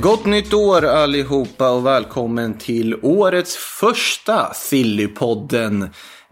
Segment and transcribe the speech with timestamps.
[0.00, 5.82] Gott nytt år allihopa och välkommen till årets första Sillypodden.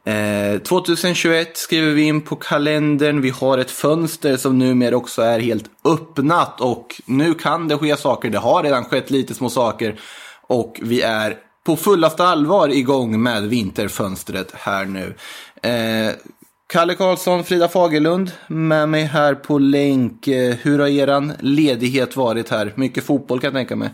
[0.04, 3.20] Eh, 2021 skriver vi in på kalendern.
[3.20, 7.96] Vi har ett fönster som numera också är helt öppnat och nu kan det ske
[7.96, 8.30] saker.
[8.30, 10.00] Det har redan skett lite små saker
[10.46, 11.36] och vi är
[11.66, 15.14] på fullaste allvar igång med vinterfönstret här nu.
[15.62, 16.14] Eh,
[16.74, 20.28] Kalle Karlsson, Frida Fagerlund med mig här på länk.
[20.28, 22.72] Eh, Hur har eran ledighet varit här?
[22.74, 23.90] Mycket fotboll kan jag tänka mig.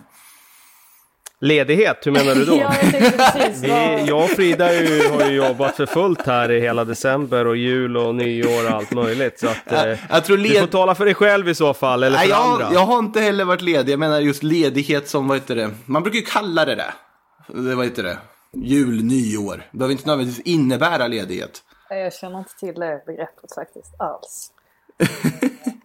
[1.41, 2.55] Ledighet, hur menar du då?
[2.61, 3.63] Ja, jag precis.
[3.65, 7.97] Vi, jag och Frida har ju jobbat för fullt här i hela december och jul
[7.97, 9.41] och nyår och allt möjligt.
[9.41, 11.75] Så att, Jag- eh, jag tror Du led- får tala för dig själv i så
[11.75, 12.65] fall, eller för Nej, andra.
[12.65, 13.93] jag, jag har inte heller varit ledig.
[13.93, 15.71] Jag menar just ledighet som, vad heter det?
[15.87, 16.93] Man brukar ju kalla det det.
[17.61, 18.19] det vad heter det?
[18.57, 19.63] Jul, nyår.
[19.73, 21.63] Det behöver inte nödvändigtvis innebära ledighet.
[21.91, 24.53] Jag känner inte till det begreppet faktiskt alls.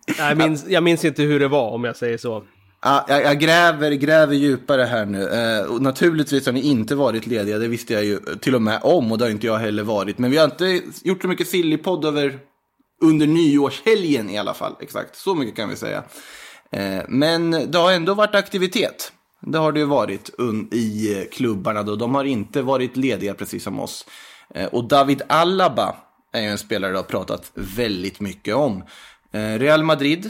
[0.07, 2.43] Nej, jag, minns, jag minns inte hur det var om jag säger så.
[2.81, 5.29] Ja, jag, jag gräver, gräver djupare här nu.
[5.29, 8.79] Eh, och naturligtvis har ni inte varit lediga, det visste jag ju till och med
[8.83, 10.17] om och det har inte jag heller varit.
[10.17, 12.39] Men vi har inte gjort så mycket sillypodd över
[13.01, 14.75] under nyårshelgen i alla fall.
[14.81, 16.03] Exakt, så mycket kan vi säga.
[16.71, 19.11] Eh, men det har ändå varit aktivitet.
[19.41, 21.95] Det har det ju varit un- i klubbarna då.
[21.95, 24.05] De har inte varit lediga precis som oss.
[24.53, 25.95] Eh, och David Alaba
[26.33, 28.83] är ju en spelare det har pratat väldigt mycket om.
[29.31, 30.29] Eh, Real Madrid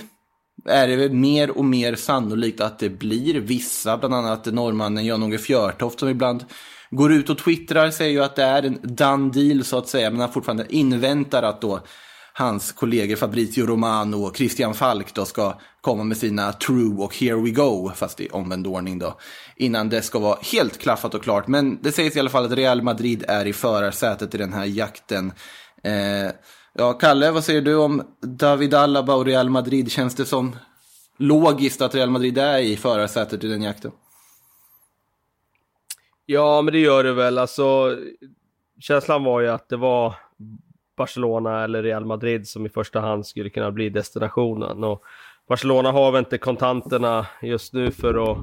[0.66, 5.99] är det mer och mer sannolikt att det blir vissa, bland annat norrmannen Jan-Åge Fjörtoft
[5.99, 6.45] som ibland
[6.89, 10.09] går ut och twittrar, säger ju att det är en done deal så att säga,
[10.09, 11.80] men han fortfarande inväntar att då
[12.37, 17.35] hans kollegor Fabrizio Romano och Christian Falk då ska komma med sina true och here
[17.35, 19.17] we go, fast i omvänd ordning då,
[19.55, 21.47] innan det ska vara helt klaffat och klart.
[21.47, 24.65] Men det sägs i alla fall att Real Madrid är i förarsätet i den här
[24.65, 25.31] jakten.
[25.83, 26.31] Eh,
[26.73, 29.91] ja, Kalle, vad säger du om David Alaba och Real Madrid?
[29.91, 30.55] Känns det som
[31.17, 33.91] logiskt att Real Madrid är i förarsätet i den jakten?
[36.25, 37.37] Ja, men det gör det väl.
[37.37, 37.97] Alltså,
[38.79, 40.24] känslan var ju att det var
[40.98, 44.83] Barcelona eller Real Madrid som i första hand skulle kunna bli destinationen.
[44.83, 45.02] Och
[45.50, 48.38] Barcelona har väl inte kontanterna just nu för att,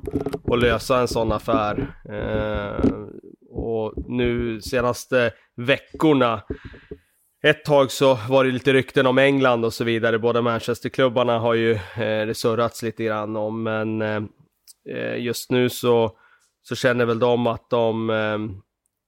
[0.52, 1.94] att lösa en sån affär.
[2.08, 2.90] Eh,
[3.50, 6.42] och nu senaste veckorna
[7.42, 10.18] ett tag så var det lite rykten om England och så vidare.
[10.18, 16.16] Båda Manchesterklubbarna har ju eh, det surrats lite grann om, men eh, just nu så,
[16.62, 18.38] så känner väl de att de eh,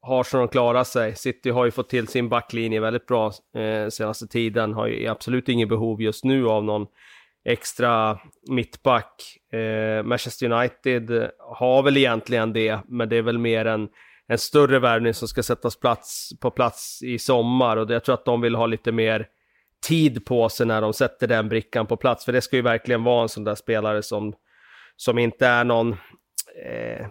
[0.07, 1.17] har så de klarar sig.
[1.17, 5.49] City har ju fått till sin backlinje väldigt bra eh, senaste tiden, har ju absolut
[5.49, 6.87] inget behov just nu av någon
[7.45, 8.19] extra
[8.51, 9.23] mittback.
[9.53, 13.89] Eh, Manchester United har väl egentligen det, men det är väl mer en,
[14.29, 18.25] en större värvning som ska sättas plats, på plats i sommar och jag tror att
[18.25, 19.27] de vill ha lite mer
[19.87, 23.05] tid på sig när de sätter den brickan på plats, för det ska ju verkligen
[23.05, 24.35] vara en sån där spelare som,
[24.97, 25.93] som inte är någon
[26.67, 27.07] eh,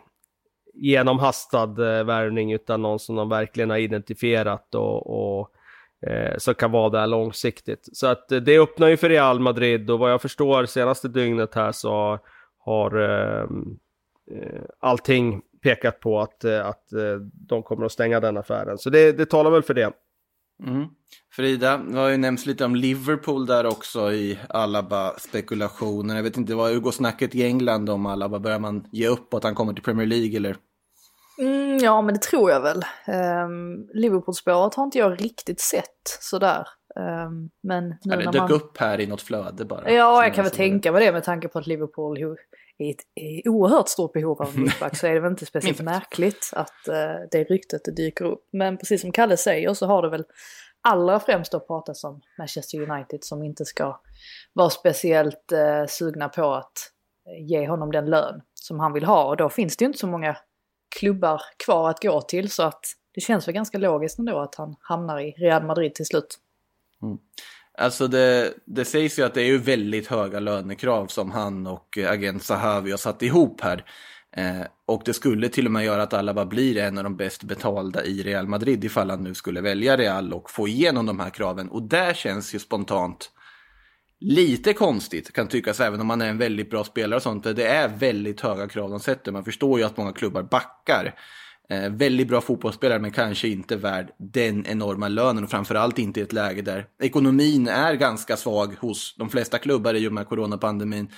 [0.74, 5.50] genomhastad eh, värvning utan någon som de verkligen har identifierat och, och
[6.08, 7.90] eh, som kan vara där långsiktigt.
[7.94, 11.56] Så att eh, det öppnar ju för Real Madrid och vad jag förstår senaste dygnet
[11.56, 12.20] här så
[12.58, 13.78] har ehm,
[14.32, 16.84] eh, allting pekat på att, eh, att
[17.34, 18.78] de kommer att stänga den affären.
[18.78, 19.92] Så det, det talar väl för det.
[20.68, 20.88] Mm.
[21.32, 26.16] Frida, det har ju nämnts lite om Liverpool där också i Alaba-spekulationen.
[26.16, 28.40] Jag vet inte, vad hur går snacket i England om Alaba?
[28.40, 30.58] Börjar man ge upp att han kommer till Premier League eller?
[31.38, 32.84] Mm, ja, men det tror jag väl.
[33.46, 36.68] Um, Liverpool-spåret har inte jag riktigt sett sådär.
[36.96, 38.52] Um, men nu Ja, det när dök man...
[38.52, 39.92] upp här i något flöde bara.
[39.92, 42.18] Ja, jag kan väl tänka mig det med tanke på att Liverpool
[42.84, 45.82] i ett i oerhört stort behov av en mittback så är det väl inte speciellt
[45.82, 48.48] märkligt att eh, det ryktet dyker upp.
[48.52, 50.26] Men precis som Kalle säger så har det väl
[50.82, 54.02] allra främst då pratats om Manchester United som inte ska
[54.54, 56.92] vara speciellt eh, sugna på att
[57.28, 60.00] eh, ge honom den lön som han vill ha och då finns det ju inte
[60.00, 60.38] så många
[61.00, 64.76] klubbar kvar att gå till så att det känns väl ganska logiskt ändå att han
[64.80, 66.40] hamnar i Real Madrid till slut.
[67.78, 71.98] Alltså det, det sägs ju att det är ju väldigt höga lönekrav som han och
[71.98, 73.86] eh, agent Sahavi har satt ihop här.
[74.38, 77.44] Eh, och det skulle till och med göra att Alaba blir en av de bäst
[77.44, 81.30] betalda i Real Madrid ifall han nu skulle välja Real och få igenom de här
[81.30, 81.70] kraven.
[81.70, 83.32] Och där känns ju spontant
[84.26, 87.44] lite konstigt kan tyckas även om man är en väldigt bra spelare och sånt.
[87.44, 89.32] Det är väldigt höga krav de sätter.
[89.32, 91.16] Man förstår ju att många klubbar backar.
[91.74, 96.24] Eh, väldigt bra fotbollsspelare men kanske inte värd den enorma lönen och framförallt inte i
[96.24, 101.12] ett läge där ekonomin är ganska svag hos de flesta klubbar i och med coronapandemin.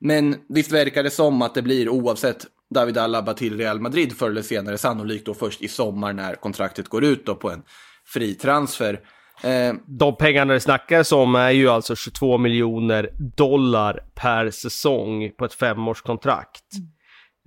[0.00, 4.30] Men visst verkar det som att det blir oavsett David Alaba till Real Madrid förr
[4.30, 7.62] eller senare, sannolikt då först i sommar när kontraktet går ut då på en
[8.06, 9.00] fri transfer.
[9.42, 15.44] Eh, De pengarna det snackas om är ju alltså 22 miljoner dollar per säsong på
[15.44, 16.64] ett femårskontrakt.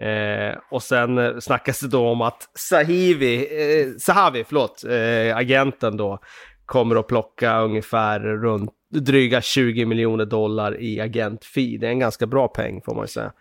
[0.01, 5.97] Eh, och sen eh, snackas det då om att Sahivi, eh, Sahavi, förlåt, eh, agenten
[5.97, 6.19] då,
[6.65, 11.77] kommer att plocka ungefär runt dryga 20 miljoner dollar i agentfee.
[11.77, 13.31] Det är en ganska bra peng får man ju säga.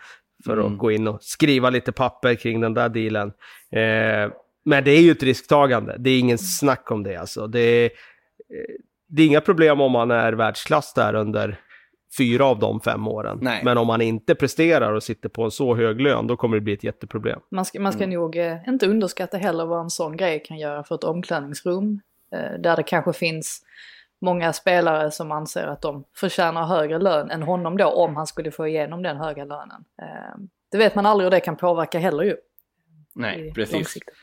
[0.45, 3.29] För att gå in och skriva lite papper kring den där dealen.
[3.73, 4.33] Eh,
[4.65, 7.47] men det är ju ett risktagande, det är ingen snack om det alltså.
[7.47, 8.75] Det är, eh,
[9.09, 11.61] det är inga problem om man är världsklass där under
[12.19, 13.39] fyra av de fem åren.
[13.43, 13.61] Nej.
[13.65, 16.61] Men om man inte presterar och sitter på en så hög lön, då kommer det
[16.61, 17.41] bli ett jätteproblem.
[17.51, 20.85] Man ska, man ska nog eh, inte underskatta heller vad en sån grej kan göra
[20.85, 22.01] för ett omklädningsrum.
[22.33, 23.63] Eh, där det kanske finns
[24.21, 28.51] många spelare som anser att de förtjänar högre lön än honom då om han skulle
[28.51, 29.85] få igenom den höga lönen.
[30.03, 30.39] Eh,
[30.71, 32.37] det vet man aldrig hur det kan påverka heller ju.
[33.15, 33.75] nej, precis.
[33.75, 34.15] långsiktigt.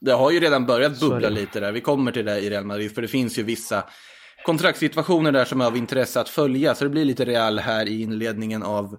[0.00, 1.72] Det har ju redan börjat bubbla lite där.
[1.72, 3.84] Vi kommer till det i Real Madrid, för det finns ju vissa
[4.44, 6.74] kontraktssituationer där som är av intresse att följa.
[6.74, 8.98] Så det blir lite Real här i inledningen av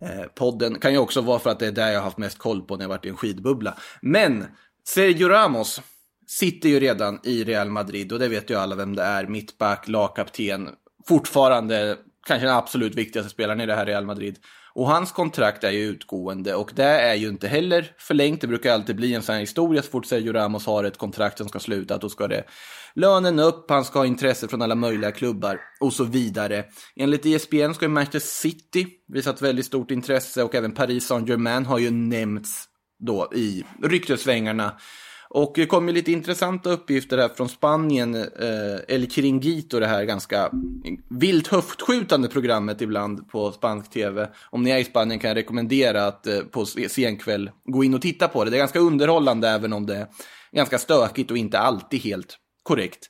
[0.00, 0.78] eh, podden.
[0.78, 2.76] Kan ju också vara för att det är där jag har haft mest koll på
[2.76, 3.78] när jag varit i en skidbubbla.
[4.02, 4.44] Men
[4.88, 5.80] Sergio Ramos
[6.26, 9.26] sitter ju redan i Real Madrid och det vet ju alla vem det är.
[9.26, 10.68] Mittback, lagkapten,
[11.08, 11.96] fortfarande
[12.26, 14.38] kanske den absolut viktigaste spelaren i det här Real Madrid.
[14.74, 18.40] Och hans kontrakt är ju utgående och det är ju inte heller förlängt.
[18.40, 21.38] Det brukar alltid bli en sån här historia så fort Sergio Ramos har ett kontrakt
[21.38, 21.98] som ska sluta.
[21.98, 22.44] Då ska det
[22.96, 26.64] lönen upp, han ska ha intresse från alla möjliga klubbar och så vidare.
[26.96, 31.78] Enligt ESPN ska ju Manchester City visat väldigt stort intresse och även Paris Saint-Germain har
[31.78, 32.64] ju nämnts
[32.98, 34.72] då i ryktesvängarna.
[35.28, 40.04] Och det kom ju lite intressanta uppgifter här från Spanien, eh, El Chiringuito, det här
[40.04, 40.50] ganska
[41.10, 44.28] vilt höftskjutande programmet ibland på spansk tv.
[44.50, 47.94] Om ni är i Spanien kan jag rekommendera att eh, på sen kväll gå in
[47.94, 48.50] och titta på det.
[48.50, 50.06] Det är ganska underhållande även om det är
[50.52, 53.08] ganska stökigt och inte alltid helt korrekt.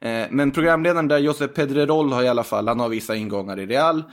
[0.00, 3.66] Eh, men programledaren där, Josep Pedrerol, har i alla fall, han har vissa ingångar i
[3.66, 4.04] Real.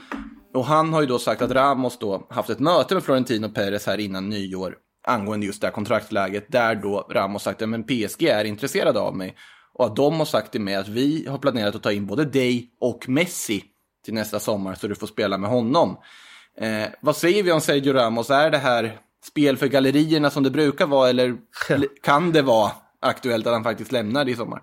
[0.54, 3.86] Och han har ju då sagt att Ramos då haft ett möte med Florentino Perez
[3.86, 4.76] här innan nyår
[5.06, 9.16] angående just det här kontraktläget där då Ramos sagt att men PSG är intresserade av
[9.16, 9.36] mig.
[9.72, 12.24] Och att de har sagt till mig att vi har planerat att ta in både
[12.24, 13.64] dig och Messi
[14.04, 15.96] till nästa sommar så du får spela med honom.
[16.60, 18.30] Eh, vad säger vi om Sergio Ramos?
[18.30, 21.36] Är det här spel för gallerierna som det brukar vara eller
[22.02, 24.62] kan det vara aktuellt att han faktiskt lämnar i sommar?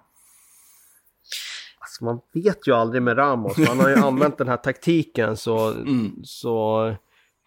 [2.10, 3.68] Alltså man vet ju aldrig med Ramos.
[3.68, 6.12] Han har ju använt den här taktiken så, Mm.
[6.24, 6.94] så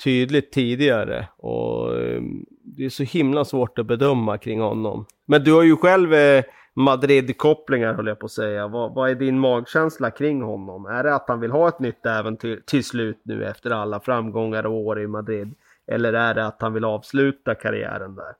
[0.04, 1.28] tydligt tidigare.
[1.36, 2.22] Och eh,
[2.62, 5.06] det är så himla svårt att bedöma kring honom.
[5.26, 6.44] Men du har ju själv eh,
[6.74, 8.68] Madrid-kopplingar höll jag på att säga.
[8.68, 10.86] Vad, vad är din magkänsla kring honom?
[10.86, 14.66] Är det att han vill ha ett nytt äventyr till slut nu efter alla framgångar
[14.66, 15.54] och år i Madrid?
[15.86, 18.32] Eller är det att han vill avsluta karriären där?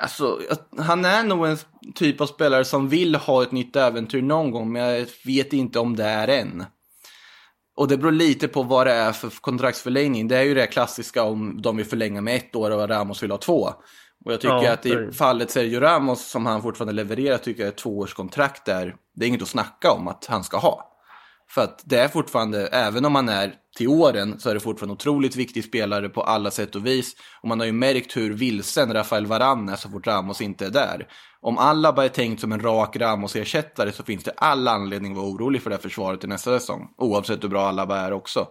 [0.00, 0.40] Alltså,
[0.78, 1.58] han är nog en
[1.94, 5.78] typ av spelare som vill ha ett nytt äventyr någon gång, men jag vet inte
[5.78, 6.64] om det är än.
[7.76, 10.28] Och det beror lite på vad det är för kontraktsförlängning.
[10.28, 13.30] Det är ju det klassiska om de vill förlänga med ett år och Ramos vill
[13.30, 13.68] ha två.
[14.24, 17.68] Och jag tycker Ja, att i fallet Sergio Ramos, som han fortfarande levererar, tycker jag
[17.68, 20.93] ett tvåårskontrakt är, det är inget att snacka om att han ska ha.
[21.50, 24.92] För att det är fortfarande, även om han är till åren, så är det fortfarande
[24.92, 27.16] en otroligt viktig spelare på alla sätt och vis.
[27.42, 30.70] Och man har ju märkt hur vilsen Rafael Varane är så fort Ramos inte är
[30.70, 31.08] där.
[31.40, 35.28] Om Alaba är tänkt som en rak Ramos-ersättare så finns det all anledning att vara
[35.28, 36.88] orolig för det här försvaret i nästa säsong.
[36.98, 38.48] Oavsett hur bra Alaba är också.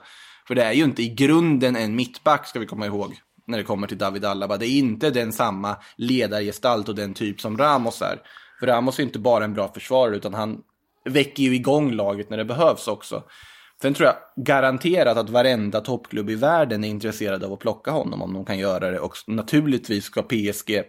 [0.47, 3.13] För det är ju inte i grunden en mittback, ska vi komma ihåg,
[3.47, 4.57] när det kommer till David Alaba.
[4.57, 8.19] Det är inte den samma ledargestalt och den typ som Ramos är.
[8.59, 10.61] För Ramos är inte bara en bra försvarare, utan han
[11.05, 13.23] väcker ju igång laget när det behövs också.
[13.81, 18.21] Sen tror jag garanterat att varenda toppklubb i världen är intresserad av att plocka honom
[18.21, 18.99] om de kan göra det.
[18.99, 20.83] Och naturligtvis ska PSG,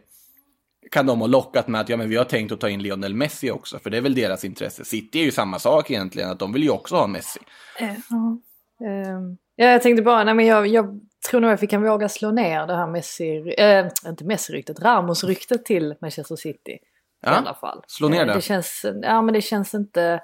[0.90, 3.14] kan de ha lockat med att ja, men vi har tänkt att ta in Lionel
[3.14, 4.85] Messi också, för det är väl deras intresse.
[4.85, 7.40] City är ju samma sak egentligen, att de vill ju också ha Messi.
[7.80, 11.83] Uh, uh, Ja, jag tänkte bara, nej men jag, jag tror nog att vi kan
[11.83, 16.78] våga slå ner det här Messi, äh, inte Messi-ryktet, Ramos-ryktet till Manchester City.
[17.25, 17.85] I Ja, alla fall.
[17.87, 18.33] slå ner Eh, det.
[18.35, 20.21] Det känns, ja men det känns inte,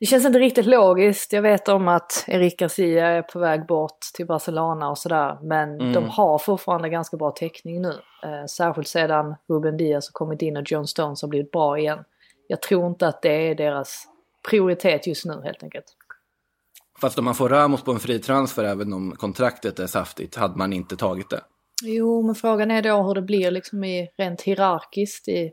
[0.00, 1.32] det känns inte riktigt logiskt.
[1.32, 5.38] Jag vet om att Eric Garcia är på väg bort till Barcelona och sådär.
[5.42, 5.92] Men Mm.
[5.92, 7.98] de har fortfarande ganska bra täckning nu.
[8.22, 12.04] Eh, särskilt sedan Ruben Diaz har kommit in och John Stones har blivit bra igen.
[12.46, 14.04] Jag tror inte att det är deras
[14.50, 15.84] prioritet just nu helt enkelt.
[17.00, 20.56] Fast om man får Ramos på en fri transfer även om kontraktet är saftigt hade
[20.58, 21.40] man inte tagit det.
[21.82, 25.52] Jo, men frågan är då hur det blir liksom i, rent hierarkiskt i...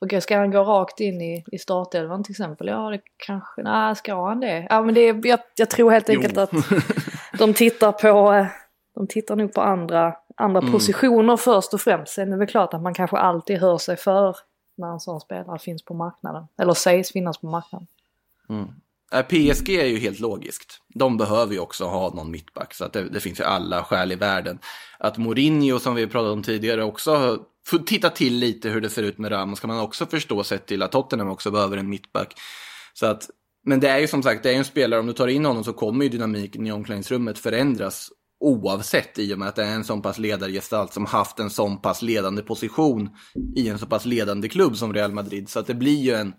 [0.00, 2.66] Och ska han gå rakt in i, i startelvan till exempel?
[2.68, 3.62] Ja, det kanske...
[3.62, 4.66] Nej, ska han det?
[4.70, 6.42] Ja, men det är, jag, jag tror helt enkelt Jo.
[6.42, 6.50] att
[7.38, 8.32] de tittar på...
[8.32, 8.46] eh,
[8.94, 12.12] De tittar nog på andra, andra positioner först och främst.
[12.12, 14.36] Sen är det väl klart att man kanske alltid hör sig för
[14.76, 16.44] när en sån spelare finns på marknaden.
[16.58, 17.86] Eller sägs finnas på marknaden.
[19.12, 20.80] Äh, PSG är ju helt logiskt.
[20.94, 24.12] De behöver ju också ha någon mittback, så att det, det finns ju alla skäl
[24.12, 24.58] i världen.
[24.98, 27.38] Att Mourinho, som vi pratade om tidigare, också
[27.86, 30.82] titta till lite hur det ser ut med Ramos, kan man också förstå sett till
[30.82, 32.34] att Tottenham också behöver en mittback.
[32.92, 33.30] Så att,
[33.64, 35.44] men det är ju som sagt, det är ju en spelare, om du tar in
[35.44, 38.10] honom så kommer ju dynamiken i omklädningsrummet förändras
[38.40, 41.80] oavsett i och med att det är en sån pass ledargestalt som haft en sån
[41.80, 43.10] pass ledande position
[43.56, 45.48] i en så pass ledande klubb som Real Madrid.
[45.48, 46.32] Så att det blir ju en,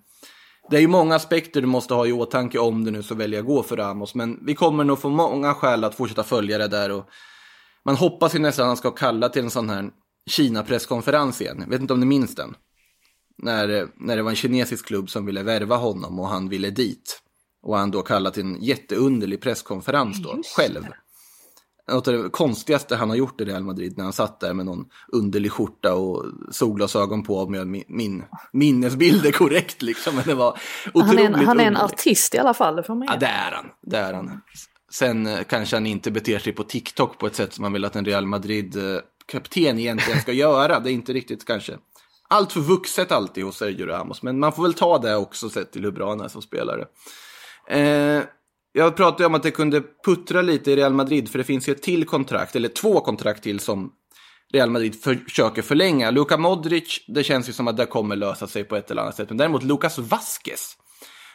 [0.70, 3.40] det är ju många aspekter du måste ha i åtanke om du nu så väljer
[3.40, 4.16] att gå för Ramos.
[4.16, 6.92] Men vi kommer nog få många skäl att fortsätta följa det där.
[6.92, 7.06] Och
[7.86, 9.90] man hoppas ju nästan att han ska kalla till en sån här
[10.30, 11.58] Kina-presskonferens igen.
[11.60, 12.56] Jag vet inte om ni minns den?
[13.38, 17.22] När, när det var en kinesisk klubb som ville värva honom och han ville dit.
[17.62, 20.88] Och han då kallade till en jätteunderlig presskonferens då, själv.
[21.92, 24.66] Något av det konstigaste han har gjort i Real Madrid när han satt där med
[24.66, 30.16] någon underlig skjorta och solglasögon på om jag min, min minnesbild är korrekt liksom.
[30.16, 30.60] Men det var
[30.94, 33.26] Han är, en, han är en artist i alla fall, det får man Ja, det
[33.26, 33.66] är han.
[33.82, 34.42] Det är han.
[34.92, 37.86] Sen eh, kanske han inte beter sig på TikTok på ett sätt som man vill
[37.86, 38.26] att en Real
[39.32, 40.80] kapten egentligen ska göra.
[40.80, 41.78] Det är inte riktigt kanske
[42.30, 44.22] allt för vuxet alltid hos Sergio Ramos.
[44.22, 46.86] Men man får väl ta det också sett till hur bra han är som spelare.
[47.70, 48.24] Eh,
[48.72, 51.72] jag pratade om att det kunde puttra lite i Real Madrid, för det finns ju
[51.72, 53.92] ett till kontrakt, eller två kontrakt till som
[54.54, 56.12] Real Madrid försöker förlänga.
[56.12, 59.16] Luka Modric, det känns ju som att det kommer lösa sig på ett eller annat
[59.16, 59.30] sätt.
[59.30, 60.78] Men däremot Lucas Vasquez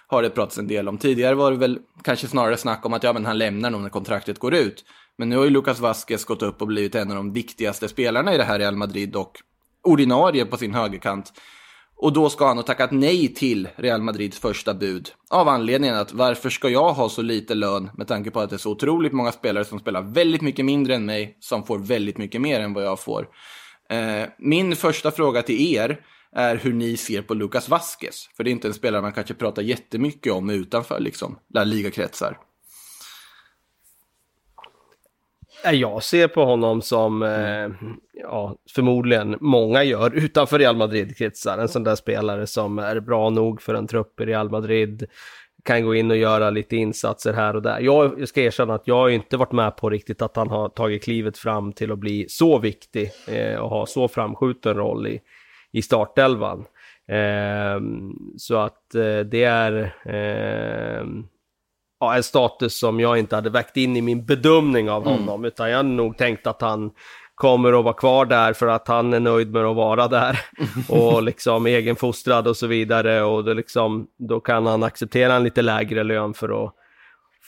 [0.06, 0.98] har det pratats en del om.
[0.98, 3.88] Tidigare var det väl kanske snarare snack om att ja, men han lämnar nog när
[3.88, 4.84] kontraktet går ut.
[5.18, 8.34] Men nu har ju Lucas Vasquez gått upp och blivit en av de viktigaste spelarna
[8.34, 9.38] i det här Real Madrid och
[9.82, 11.32] ordinarie på sin högerkant.
[11.96, 15.12] Och då ska han ha tackat nej till Real Madrids första bud.
[15.30, 18.56] Av anledningen att varför ska jag ha så lite lön med tanke på att det
[18.56, 22.18] är så otroligt många spelare som spelar väldigt mycket mindre än mig som får väldigt
[22.18, 23.28] mycket mer än vad jag får.
[23.90, 26.00] Eh, min första fråga till er
[26.32, 28.28] är hur ni ser på Lucas Vasquez.
[28.36, 32.38] För det är inte en spelare man kanske pratar jättemycket om utanför liksom, La Liga-kretsar.
[34.56, 37.88] Ja, jag ser på honom som, eh,
[38.22, 41.58] ja, förmodligen många gör utanför Real Madrid-kretsar.
[41.58, 45.06] En sån där spelare som är bra nog för en trupp i Real Madrid.
[45.64, 47.80] Kan gå in och göra lite insatser här och där.
[47.80, 50.68] Jag, jag ska erkänna att jag har inte varit med på riktigt att han har
[50.68, 55.20] tagit klivet fram till att bli så viktig eh, och ha så framskjuten roll i,
[55.72, 56.64] i startelvan.
[57.08, 57.80] Eh,
[58.36, 61.06] så att eh, det är eh,
[62.00, 65.44] ja, en status som jag inte hade vägt in i min bedömning av honom.
[65.44, 66.90] Utan jag hade nog tänkt att han
[67.34, 70.40] kommer att vara kvar där för att han är nöjd med att vara där.
[70.88, 73.22] Och liksom egenfostrad och så vidare.
[73.22, 76.74] Och då, liksom, då kan han acceptera en lite lägre lön för att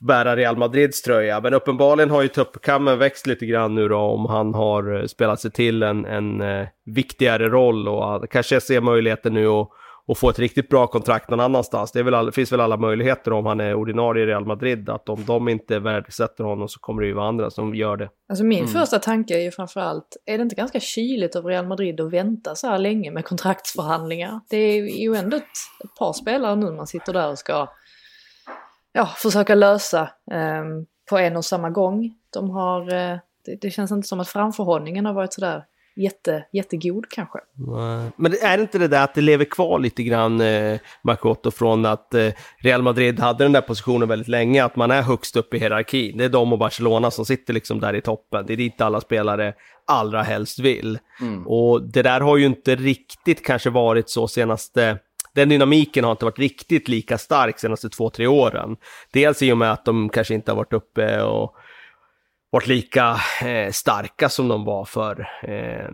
[0.01, 1.41] bära Real Madrids tröja.
[1.41, 5.41] Men uppenbarligen har ju tuppkammen växt lite grann nu då om han har eh, spelat
[5.41, 9.69] sig till en, en eh, viktigare roll och kanske ser möjligheten nu att
[10.07, 11.93] och få ett riktigt bra kontrakt någon annanstans.
[11.93, 14.89] Det är väl all, finns väl alla möjligheter om han är ordinarie i Real Madrid
[14.89, 18.09] att om de inte värdesätter honom så kommer det ju vara andra som gör det.
[18.29, 22.01] Alltså min första tanke är ju framförallt, är det inte ganska kyligt av Real Madrid
[22.01, 24.41] att vänta så här länge med kontraktsförhandlingar?
[24.51, 25.43] Det är ju ändå ett,
[25.85, 27.69] ett par spelare nu man sitter där och ska
[28.93, 32.15] ja, försöka lösa ehm, på en och samma gång.
[32.33, 35.65] De har, eh, det, det känns inte som att framförhållningen har varit sådär
[35.97, 37.39] jätte, jättegod kanske.
[38.17, 41.87] Men är det inte det där att det lever kvar lite grann, eh, Makoto, från
[41.87, 45.55] att eh, Real Madrid hade den där positionen väldigt länge, att man är högst upp
[45.55, 46.17] i hierarkin.
[46.19, 48.47] Det är de och Barcelona som sitter liksom där i toppen.
[48.47, 49.55] Det är dit alla spelare
[49.87, 50.99] allra helst vill.
[51.47, 54.99] Och det där har ju inte riktigt kanske varit så senaste
[55.37, 58.77] den dynamiken har inte varit riktigt lika stark senaste två, tre åren.
[59.13, 61.57] Dels i och med att de kanske inte har varit uppe och
[62.57, 65.89] varit lika eh, starka som de var för eh,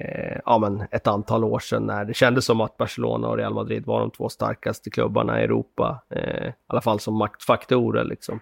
[0.00, 3.54] eh, ja, men ett antal år sedan när det kändes som att Barcelona och Real
[3.54, 6.02] Madrid var de två starkaste klubbarna i Europa.
[6.10, 8.40] Eh, I alla fall som maktfaktorer liksom.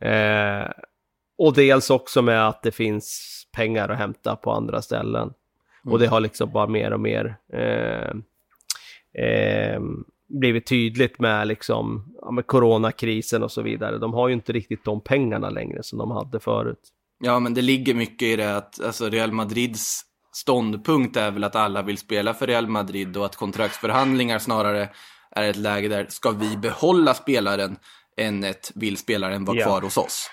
[0.00, 0.70] Eh,
[1.38, 5.32] och dels också med att det finns pengar att hämta på andra ställen.
[5.84, 8.10] Och det har liksom bara mer och mer eh,
[9.24, 9.80] eh,
[10.40, 13.98] blivit tydligt med liksom, ja, med coronakrisen och så vidare.
[13.98, 16.80] De har ju inte riktigt de pengarna längre som de hade förut.
[17.24, 20.00] Ja, men det ligger mycket i det att alltså, Real Madrids
[20.34, 24.88] ståndpunkt är väl att alla vill spela för Real Madrid och att kontraktsförhandlingar snarare
[25.36, 27.76] är ett läge där ska vi behålla spelaren
[28.16, 29.64] än ett vill spelaren vara Ja.
[29.66, 30.30] kvar hos oss.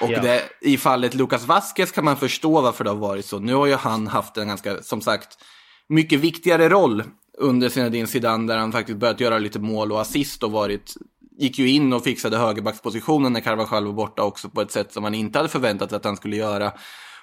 [0.00, 0.20] Och Ja.
[0.22, 3.38] det, i fallet Lucas Vasquez kan man förstå varför det har varit så.
[3.38, 5.38] Nu har ju han haft en ganska, som sagt,
[5.88, 7.04] mycket viktigare roll
[7.38, 10.94] under Zinedine Zidane där han faktiskt börjat göra lite mål och assist och varit,
[11.38, 15.02] gick ju in och fixade högerbackspositionen när Carvajal var borta också på ett sätt som
[15.02, 16.72] man inte hade förväntat sig att han skulle göra.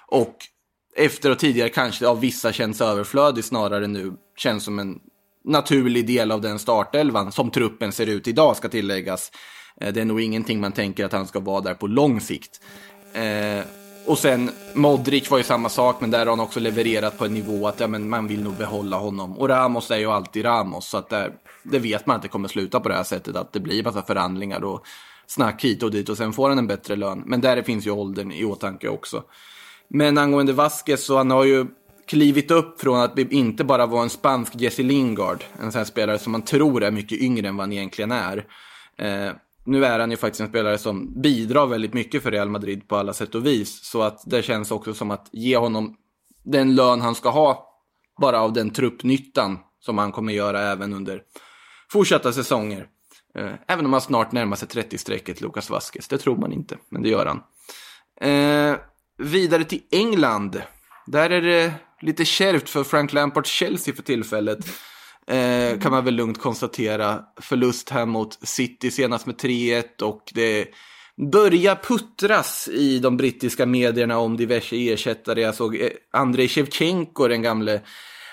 [0.06, 0.36] Och
[0.96, 4.98] efter och tidigare kanske av vissa känns överflödig snarare nu känns som en
[5.44, 9.32] naturlig del av den startelvan som truppen ser ut idag ska tilläggas.
[9.80, 12.60] Eh, det är nog ingenting man tänker att han ska vara där på lång sikt.
[13.12, 13.64] Eh,
[14.10, 17.34] och sen Modric var ju samma sak, men där har han också levererat på en
[17.34, 19.38] nivå att ja, men man vill nog behålla honom.
[19.38, 22.48] Och Ramos är ju alltid Ramos, så att det, det vet man att det kommer
[22.48, 24.86] sluta på det här sättet, att det blir massa förhandlingar och
[25.26, 27.22] snack hit och dit och sen får han en bättre lön.
[27.26, 29.22] Men där finns ju åldern i åtanke också.
[29.88, 31.66] Men angående Vasquez så han har ju
[32.06, 36.18] klivit upp från att inte bara vara en spansk Jesse Lingard, en sån här spelare
[36.18, 38.46] som man tror är mycket yngre än vad han egentligen är.
[38.98, 39.32] Eh,
[39.70, 42.96] nu är han ju faktiskt en spelare som bidrar väldigt mycket för Real Madrid på
[42.96, 43.84] alla sätt och vis.
[43.84, 45.96] Så att det känns också som att ge honom
[46.44, 47.66] den lön han ska ha,
[48.20, 51.22] bara av den truppnyttan som han kommer göra även under
[51.92, 52.86] fortsatta säsonger.
[53.34, 56.08] Eh, även om han snart närmar sig 30-strecket, Lucas Vasquez.
[56.08, 57.42] Det tror man inte, men det gör han.
[58.30, 58.76] Eh,
[59.18, 60.62] vidare till England.
[61.06, 64.58] Där är det lite kärvt för Frank Lampards Chelsea för tillfället.
[65.30, 67.20] Eh, kan man väl lugnt konstatera.
[67.40, 70.68] Förlust här mot City senast med 3-1 och det
[71.32, 75.40] börjar puttras i de brittiska medierna om diverse ersättare.
[75.40, 77.80] Jag såg eh, Andrei Shevchenko, den gamle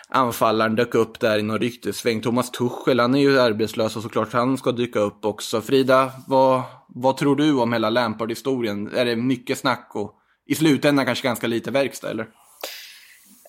[0.09, 2.21] anfallaren, dök upp där i någon ryktessväng.
[2.21, 5.61] Thomas Tuchel, han är ju arbetslös och såklart han ska dyka upp också.
[5.61, 8.95] Frida, vad, vad tror du om hela Lampard-historien?
[8.95, 10.15] Är det mycket snack och
[10.47, 12.27] i slutändan kanske ganska lite verkstad, eller?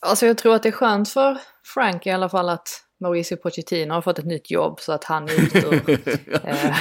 [0.03, 1.39] Alltså jag tror att det är skönt för
[1.75, 5.25] Frank i alla fall att Mauricio Pochettino har fått ett nytt jobb så att han
[5.25, 5.91] är ute ur,
[6.49, 6.77] eh,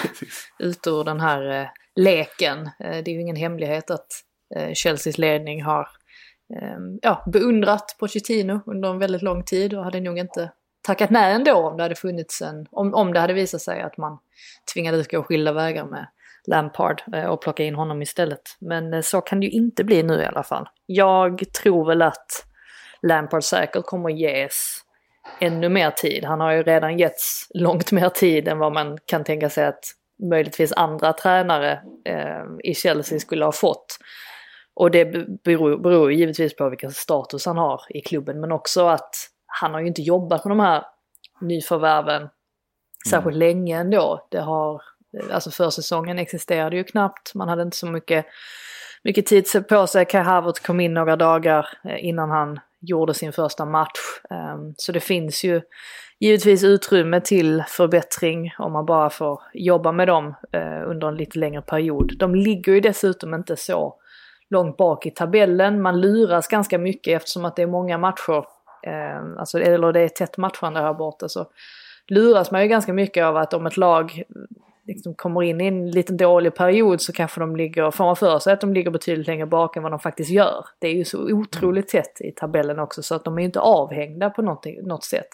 [0.60, 2.70] ut ur den här eh, leken.
[2.80, 4.08] Eh, det är ju ingen hemlighet att
[4.56, 5.88] eh, Chelseas ledning har
[6.56, 11.34] eh, ja, beundrat Pochettino under en väldigt lång tid och hade nog inte tackat nej
[11.34, 14.18] ändå om det hade funnits en, om, om det hade visat sig att man
[14.74, 16.08] tvingades gå skilda vägar med
[16.48, 18.42] Lampard eh, och plocka in honom istället.
[18.60, 20.70] Men eh, så kan det ju inte bli nu i alla fall.
[20.86, 22.46] Jag tror väl att
[23.02, 24.82] Lampard säkert kommer ges
[25.40, 26.26] ännu mer tid.
[26.26, 29.84] Han har ju redan getts långt mer tid än vad man kan tänka sig att
[30.30, 33.98] möjligtvis andra tränare eh, i Chelsea skulle ha fått.
[34.76, 35.06] Och det
[35.44, 39.82] beror, beror givetvis på vilken status han har i klubben men också att han har
[39.82, 40.84] ju inte jobbat med de här
[41.42, 42.30] nyförvärven
[43.10, 44.28] särskilt länge ändå.
[44.32, 44.82] Det har,
[45.32, 48.26] alltså försäsongen existerade ju knappt, man hade inte så mycket,
[49.04, 50.06] mycket tid på sig.
[50.06, 54.00] Kai Havertz kom in några dagar eh, innan han gjorde sin första match.
[54.30, 55.62] Ehm, så det finns ju
[56.20, 61.40] givetvis utrymme till förbättring om man bara får jobba med dem eh, under en lite
[61.40, 62.14] längre period.
[62.20, 63.96] De ligger ju dessutom inte så
[64.50, 65.82] långt bak i tabellen.
[65.82, 68.46] Man luras ganska mycket eftersom att det är många matcher,
[68.84, 71.46] ehm, alltså, eller det är tätt matchande här borta, så
[72.08, 74.24] luras man ju ganska mycket av att om ett lag
[74.88, 78.40] liksom kommer in i en liten dålig period så kanske de ligger, får man för
[78.40, 80.66] sig att de ligger betydligt längre bak än vad de faktiskt gör.
[80.80, 83.60] Det är ju så otroligt tätt i tabellen också så att de är ju inte
[83.60, 85.28] avhängda på något, något sätt.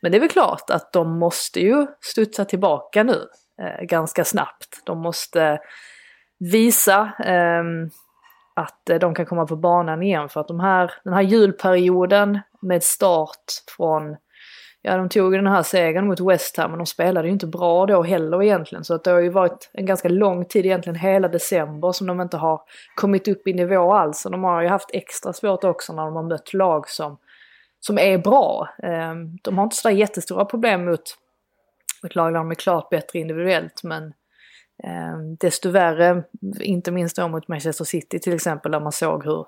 [0.00, 3.18] Men det är väl klart att de måste ju studsa tillbaka nu
[3.62, 4.82] eh, ganska snabbt.
[4.84, 5.60] De måste
[6.38, 7.62] visa eh,
[8.54, 12.82] att de kan komma på banan igen för att de här, den här julperioden med
[12.82, 13.44] start
[13.76, 14.16] från
[14.82, 17.86] Ja, de tog den här segern mot West Ham men de spelade ju inte bra
[17.86, 18.84] då heller egentligen.
[18.84, 22.20] Så att det har ju varit en ganska lång tid, egentligen hela december, som de
[22.20, 22.60] inte har
[22.94, 24.24] kommit upp i nivå alls.
[24.24, 27.18] Och de har ju haft extra svårt också när de har mött lag som,
[27.80, 28.68] som är bra.
[28.82, 31.02] Ehm, de har inte sådär jättestora problem mot
[32.06, 34.02] ett lag där de är klart bättre individuellt men
[34.84, 36.22] ehm, desto värre,
[36.60, 39.46] inte minst då mot Manchester City till exempel, där man såg hur,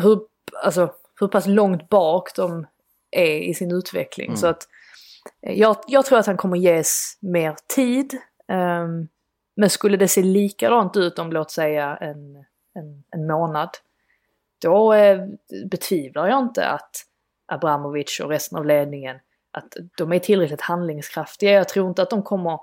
[0.00, 0.20] hur,
[0.64, 2.66] alltså, hur pass långt bak de
[3.10, 4.26] är i sin utveckling.
[4.26, 4.36] Mm.
[4.36, 4.68] Så att
[5.46, 8.18] eh, jag, jag tror att han kommer ges mer tid.
[8.48, 9.08] ehm,
[9.56, 12.36] men skulle det se likadant ut om låt säga en,
[12.74, 13.70] en, en månad,
[14.62, 15.26] då eh,
[15.70, 16.90] betvivlar jag inte att
[17.46, 19.16] Abramovic och resten av ledningen,
[19.52, 21.50] att de är tillräckligt handlingskraftiga.
[21.50, 22.58] Jag tror inte att de kommer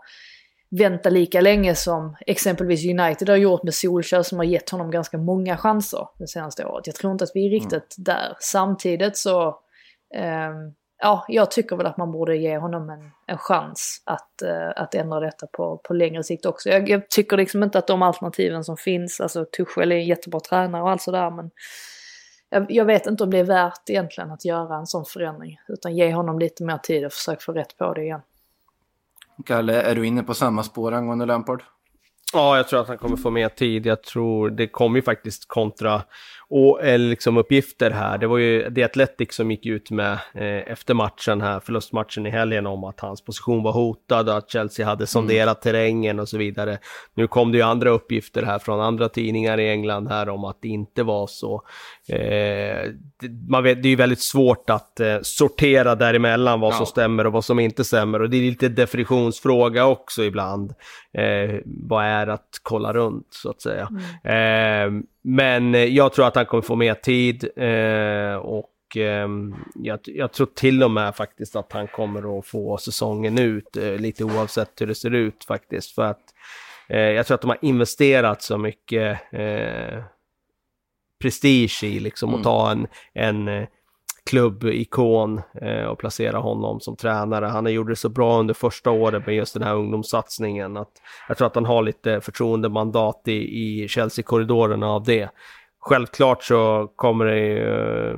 [0.70, 5.18] vänta lika länge som exempelvis United har gjort med Solskjaer som har gett honom ganska
[5.18, 6.88] många chanser det senaste året.
[6.88, 8.38] Jag tror inte att vi är riktigt där.
[8.40, 9.60] Samtidigt så,
[10.14, 14.70] Ehm, ja, jag tycker väl att man borde ge honom en, en chans att, eh,
[14.76, 16.70] att ändra detta på, på längre sikt också.
[16.70, 20.40] Jag, jag tycker liksom inte att de alternativen som finns, alltså Tuchel är en jättebra
[20.40, 21.52] tränare och allt sådär, men
[22.50, 25.60] jag, jag vet inte om det är värt egentligen att göra en sån förändring.
[25.68, 28.22] Utan ge honom lite mer tid och försök få rätt på det igen.
[29.46, 31.64] Kalle, är du inne på samma spår angående Lampard?
[32.34, 33.86] Ja, jag tror att han kommer få mer tid.
[33.86, 36.02] Jag tror det kommer ju faktiskt kontra
[36.50, 38.18] och liksom uppgifter här.
[38.18, 42.30] Det var ju The Athletic som gick ut med eh, efter matchen här, förlustmatchen i
[42.30, 45.74] helgen om att hans position var hotad, att Chelsea hade sonderat mm.
[45.74, 46.78] terrängen och så vidare.
[47.14, 50.58] Nu kom det ju andra uppgifter här från andra tidningar i England här om att
[50.62, 51.64] det inte var så.
[52.10, 52.92] Eh,
[53.50, 56.78] man vet, det är ju väldigt svårt att eh, sortera däremellan vad ja.
[56.78, 60.74] som stämmer och vad som inte stämmer och det är lite definitionsfråga också ibland.
[61.14, 63.90] Eh, vad är att kolla runt så att säga.
[64.24, 64.98] Mm.
[64.98, 69.28] Eh, men jag tror att han kommer få mer tid eh, och eh,
[69.76, 73.96] jag, jag, tror till och med faktiskt att han kommer att få säsongen ut, eh,
[73.96, 75.96] lite oavsett hur det ser ut faktiskt.
[75.96, 76.24] För att
[76.90, 80.04] eh, jag tror att de har investerat så mycket eh,
[81.22, 82.40] prestige i liksom mm.
[82.40, 83.68] att ta en, en
[84.28, 87.46] klubbikon eh, och placera honom som tränare.
[87.46, 90.92] Han gjorde det så bra under första året med just den här ungdomssatsningen att
[91.28, 95.30] jag tror att han har lite förtroendemandat i, i Chelsea-korridorerna av det.
[95.80, 98.16] Självklart så kommer det ju eh,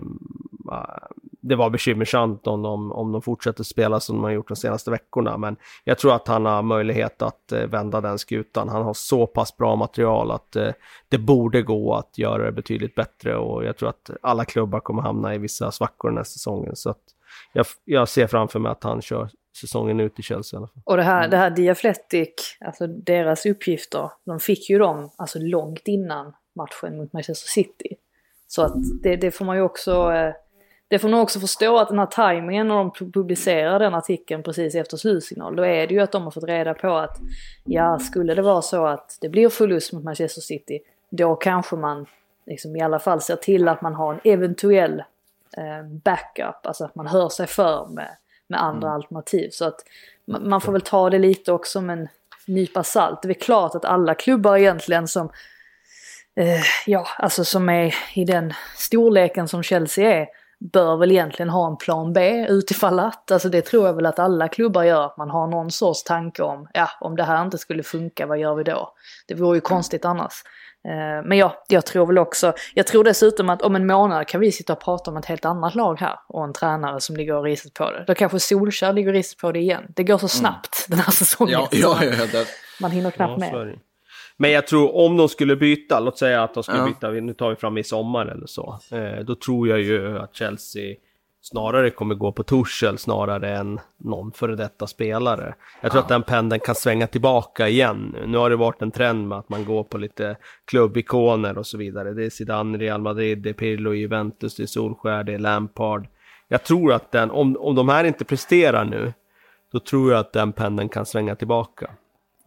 [1.42, 4.92] det var bekymmersamt om de, om de fortsätter spela som de har gjort de senaste
[4.92, 5.38] veckorna.
[5.38, 8.70] Men jag tror att han har möjlighet att eh, vända den skutan.
[8.70, 10.72] Han har så pass bra material att eh,
[11.10, 13.38] det borde gå att göra det betydligt bättre.
[13.38, 16.76] Och jag tror att alla klubbar kommer hamna i vissa svackor den här säsongen.
[16.76, 17.02] Så att
[17.54, 19.30] jag, jag ser framför mig att han kör
[19.62, 20.82] säsongen ut i Chelsea i alla fall.
[20.86, 25.88] Och det här, det här Diafletic, alltså deras uppgifter, de fick ju dem alltså långt
[25.88, 27.96] innan matchen mot Manchester City.
[28.48, 28.74] Så att
[29.04, 30.34] det, det får man ju också eh,
[30.90, 34.76] det får man också förstå att den här tajmingen när de publicerar den artikeln precis
[34.76, 37.18] efter slutsignal, då är det ju att de har fått reda på att
[37.66, 42.06] ja, skulle det vara så att det blir förlust mot Manchester City, då kanske man
[42.46, 45.00] liksom i alla fall ser till att man har en eventuell
[45.58, 48.10] eh, backup, alltså att man hör sig för med,
[48.48, 48.96] med andra mm.
[48.96, 49.50] alternativ.
[49.52, 49.80] Så att
[50.26, 52.08] man får väl ta det lite också med en
[52.48, 53.22] nypa salt.
[53.22, 55.30] Det är klart att alla klubbar egentligen som
[56.36, 60.28] eh, ja, alltså som är i den storleken som Chelsea är,
[60.60, 63.32] bör väl egentligen ha en plan B utifall att.
[63.32, 66.44] Alltså det tror jag väl att alla klubbar gör, att man har någon sorts tanke
[66.44, 68.94] om, ja om det här inte skulle funka, vad gör vi då?
[69.28, 70.34] Det vore ju konstigt annars.
[70.88, 74.42] Eh, men ja, jag tror väl också, jag tror dessutom att om en månad kan
[74.42, 77.36] vi sitta och prata om ett helt annat lag här och en tränare som ligger
[77.36, 78.04] och riset på det.
[78.08, 79.84] Då kanske Solskjaer ligger och riset på det igen.
[79.96, 80.30] Det går så mm.
[80.30, 80.98] snabbt mm.
[80.98, 81.54] den här säsongen.
[81.54, 82.46] Ja, ja, ja, ja,
[82.82, 83.80] Man hinner knappt ja, med.
[84.42, 86.86] Men jag tror om de skulle byta, låt säga att de skulle ja.
[86.86, 88.80] byta, nu tar vi fram i sommar eller så.
[88.92, 90.96] Eh, då tror jag ju att Chelsea
[91.42, 95.56] snarare kommer gå på Torshäll snarare än någon före detta spelare.
[95.82, 96.04] Jag tror ja.
[96.04, 98.16] att den pendeln kan svänga tillbaka igen.
[98.28, 101.78] Nu har det varit en trend med att man går på lite klubbikoner och så
[101.78, 102.14] vidare.
[102.14, 106.08] Det är Zidane Real Madrid, det är Pirlo Juventus, det är Solskär, det är Lampard.
[106.48, 109.14] Jag tror att den, om, om de här inte presterar nu,
[109.72, 111.92] då tror jag att den pendeln kan svänga tillbaka.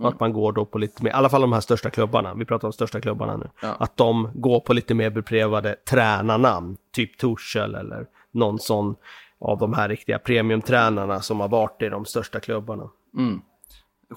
[0.00, 0.12] Mm.
[0.12, 2.44] Att man går då på lite mer, i alla fall de här största klubbarna, vi
[2.44, 3.50] pratar om största klubbarna nu.
[3.62, 3.76] Ja.
[3.78, 8.96] Att de går på lite mer beprövade tränarnamn, typ Torshäll eller någon sån
[9.40, 12.90] av de här riktiga premiumtränarna som har varit i de största klubbarna.
[13.18, 13.40] Mm.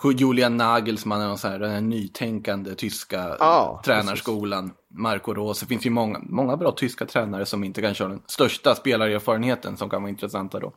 [0.04, 4.64] Julian Nagelsmann är någon sån här, den här nytänkande tyska ah, tränarskolan.
[4.64, 4.86] Precis.
[4.98, 5.66] Marco Rose.
[5.66, 9.78] Det finns ju många, många bra tyska tränare som inte kanske har den största spelarerfarenheten
[9.78, 10.74] som kan vara intressanta då.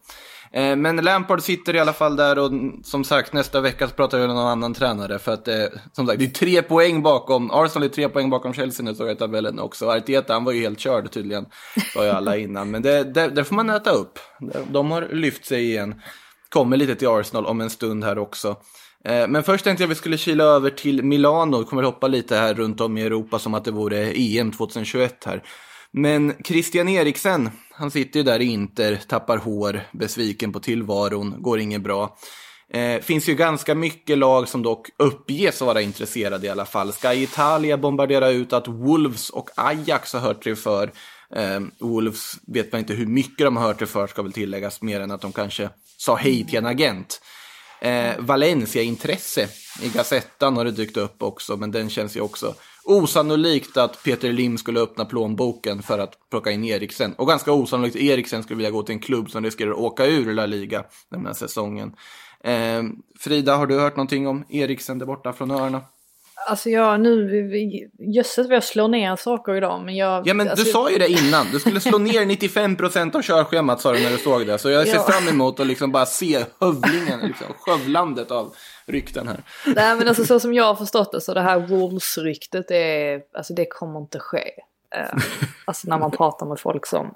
[0.53, 2.51] Eh, men Lampard sitter i alla fall där och
[2.85, 5.19] som sagt nästa vecka så pratar vi med någon annan tränare.
[5.19, 8.53] För att eh, som sagt det är tre poäng bakom, Arsenal är tre poäng bakom
[8.53, 9.89] Chelsea nu såg jag i tabellen också.
[9.89, 11.47] Arteta han var ju helt körd tydligen,
[11.95, 12.71] sa ju alla innan.
[12.71, 14.19] Men det, det, det får man äta upp.
[14.71, 16.03] De har lyft sig igen.
[16.49, 18.57] Kommer lite till Arsenal om en stund här också.
[19.05, 22.37] Eh, men först tänkte jag att vi skulle kila över till Milano, kommer hoppa lite
[22.37, 25.43] här runt om i Europa som att det vore EM 2021 här.
[25.91, 31.61] Men Christian Eriksen, han sitter ju där i Inter, tappar hår, besviken på tillvaron, går
[31.61, 32.17] inget bra.
[32.73, 36.93] Eh, finns ju ganska mycket lag som dock uppges vara intresserade i alla fall.
[36.93, 40.93] Ska Italia bombardera ut att Wolves och Ajax har hört sig för.
[41.35, 44.83] Eh, Wolves vet man inte hur mycket de har hört sig för, ska väl tilläggas,
[44.83, 47.21] mer än att de kanske sa hej till en agent.
[47.81, 49.49] Eh, Valencia-intresse
[49.83, 54.33] i Gazettan har det dykt upp också, men den känns ju också osannolikt att Peter
[54.33, 57.12] Lim skulle öppna plånboken för att plocka in Eriksen.
[57.12, 60.07] Och ganska osannolikt att Eriksen skulle vilja gå till en klubb som riskerar att åka
[60.07, 61.93] ur La Liga den här säsongen.
[62.45, 62.83] Eh,
[63.19, 65.83] Frida, har du hört någonting om Eriksen där borta från öarna?
[66.46, 67.31] Alltså jag nu,
[67.98, 70.27] jösses vad jag slår ner saker idag men jag...
[70.27, 73.81] Ja men alltså, du sa ju det innan, du skulle slå ner 95% av körschemat
[73.81, 74.59] sa du när du såg det.
[74.59, 75.03] Så jag ser ja.
[75.03, 78.55] fram emot att liksom bara se hövlingen, liksom, skövlandet av
[78.87, 79.42] rykten här.
[79.66, 83.55] Nej men alltså så som jag har förstått det så det här Wolves-ryktet är, alltså
[83.55, 84.44] det kommer inte ske.
[84.96, 85.22] Uh,
[85.64, 87.14] alltså när man pratar med folk som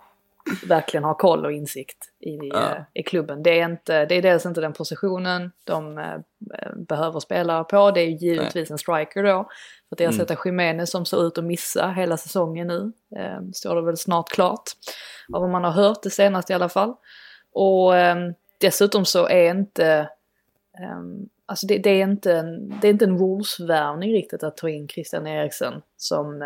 [0.67, 2.71] verkligen har koll och insikt i, Ja.
[2.71, 3.43] eh, i klubben.
[3.43, 6.19] Det är, inte, det är dels inte den positionen de eh,
[6.77, 7.91] behöver spela på.
[7.91, 9.49] Det är ju givetvis en striker då.
[9.89, 12.93] För att ersätta Jiménez som ser ut att missa hela säsongen nu.
[13.17, 14.63] Eh, står det väl snart klart.
[15.33, 16.95] Av vad man har hört det senaste i alla fall.
[17.53, 18.17] Och eh,
[18.61, 20.09] dessutom så är inte...
[21.47, 24.89] alltså det, det, är inte en, det är inte en Wolves-värvning riktigt att ta in
[24.89, 25.83] Christian Eriksen.
[25.97, 26.43] Som,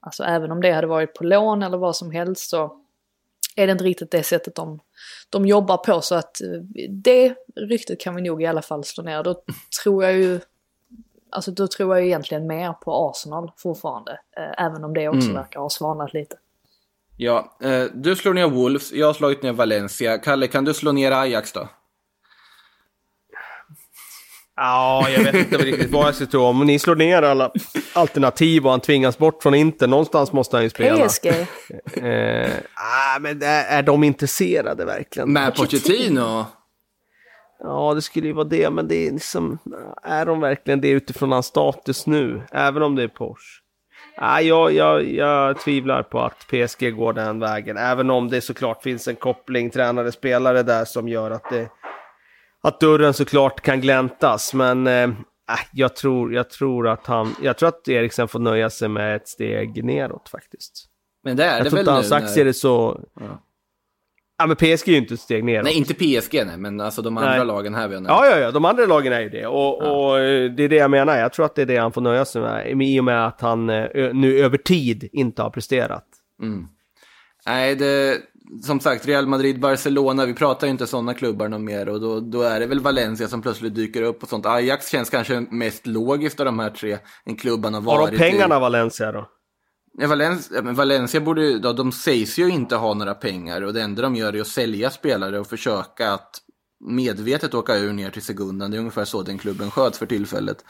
[0.00, 2.80] alltså även om det hade varit på lån eller vad som helst så
[3.58, 4.80] är det inte riktigt det sättet de,
[5.30, 6.00] de jobbar på.
[6.00, 6.48] Så att eh,
[6.88, 9.22] det ryktet kan vi nog i alla fall slå ner.
[9.22, 9.42] Då
[9.82, 10.40] tror jag ju,
[11.30, 14.12] alltså då tror jag egentligen mer på Arsenal fortfarande.
[14.12, 16.36] Eh, även om det också verkar ha svalnat lite.
[17.16, 20.18] Ja, eh, du slår ner Wolves, jag har slagit ner Valencia.
[20.18, 21.68] Kalle, kan du slå ner Ajax då?
[24.60, 26.42] Ja, jag vet inte riktigt vad jag ska tro.
[26.42, 27.50] Om ni slår ner alla
[27.92, 31.08] alternativ och han tvingas bort från Inter, någonstans måste han ju spela.
[31.08, 31.26] PSG,
[32.02, 35.32] Eh, ah, men är, är de intresserade verkligen?
[35.32, 36.46] Med Pochettino?
[37.62, 39.58] Ja, det skulle ju vara det, men det är liksom...
[40.02, 42.42] Är de verkligen det utifrån hans status nu?
[42.52, 43.60] Även om det är Porsche?
[44.20, 48.82] Ah, jag, jag, jag tvivlar på att PSG går den vägen, även om det såklart
[48.82, 51.68] finns en koppling tränare-spelare där som gör att det...
[52.62, 55.10] Att dörren såklart kan gläntas, men eh, äh,
[55.72, 57.34] jag, tror, jag tror att han...
[57.42, 60.86] Jag tror att Eriksen får nöja sig med ett steg neråt faktiskt.
[61.24, 62.48] Men det är Jag det tror väl inte hans aktier när...
[62.48, 63.00] är så...
[64.38, 64.46] Ja.
[64.46, 65.64] men PSG är ju inte ett steg neråt.
[65.64, 67.46] Nej, inte PSG nej, men alltså de andra Nej.
[67.46, 68.08] lagen här nämnt.
[68.08, 69.46] Ja, ja, ja, de andra lagen är ju det.
[69.46, 71.18] Och, och eh, det är det jag menar.
[71.18, 72.82] Jag tror att det är det han får nöja sig med.
[72.82, 76.04] I och med att han eh, nu över tid inte har presterat.
[77.46, 78.18] Nej, det,
[78.62, 82.20] som sagt, Real Madrid, Barcelona, vi pratar ju inte sådana klubbar någon mer och då,
[82.20, 84.46] då är det väl Valencia som plötsligt dyker upp och sånt.
[84.46, 88.18] Ajax känns kanske mest logiskt av de här tre, en klubban har Har varit de
[88.18, 89.20] pengarna Valencia då?
[89.20, 90.02] I.
[90.02, 93.74] Ja, Valencia, men Valencia borde ju, ja, de sägs ju inte ha några pengar och
[93.74, 96.40] det enda de gör är att sälja spelare och försöka att
[96.80, 98.70] medvetet åka ur ner till segundan.
[98.70, 100.64] Det är ungefär så den klubben sköts för tillfället.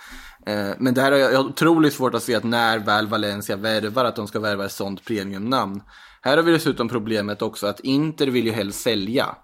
[0.46, 4.04] Eh, men där har jag, har otroligt svårt att se att när väl Valencia värvar
[4.04, 5.82] att de ska värva ett sånt premiumnamn.
[6.22, 9.36] Här har vi dessutom problemet också att Inter vill ju helst sälja.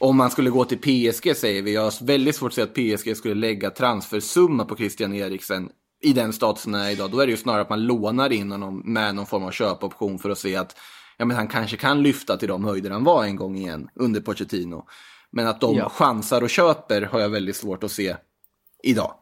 [0.00, 2.74] Om man skulle gå till PSG säger vi, jag har väldigt svårt att se att
[2.74, 5.70] PSG skulle lägga transfersumma på Christian Eriksen
[6.02, 7.10] i den statusen han är idag.
[7.10, 10.18] Då är det ju snarare att man lånar in honom med någon form av köpoption
[10.18, 10.76] för att se att
[11.16, 14.20] ja, men han kanske kan lyfta till de höjder han var en gång igen under
[14.20, 14.86] Pochettino.
[15.30, 15.88] Men att de Ja.
[15.88, 18.16] chansar och köper har jag väldigt svårt att se
[18.82, 19.14] idag.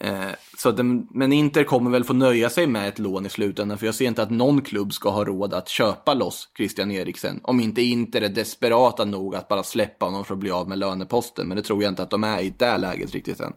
[0.00, 3.78] Eh, så den, men Inter kommer väl få nöja sig med ett lån i slutändan,
[3.78, 7.40] för jag ser inte att någon klubb ska ha råd att köpa loss Christian Eriksen.
[7.42, 10.78] Om inte Inter är desperata nog att bara släppa honom för att bli av med
[10.78, 13.52] löneposten, men det tror jag inte att de är i det läget riktigt än.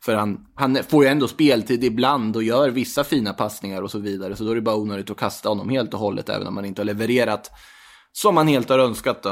[0.00, 3.98] För han, han får ju ändå speltid ibland och gör vissa fina passningar och så
[3.98, 6.56] vidare, så då är det bara onödigt att kasta honom helt och hållet, även om
[6.56, 7.50] han inte har levererat
[8.12, 9.22] som han helt har önskat.
[9.22, 9.30] Då.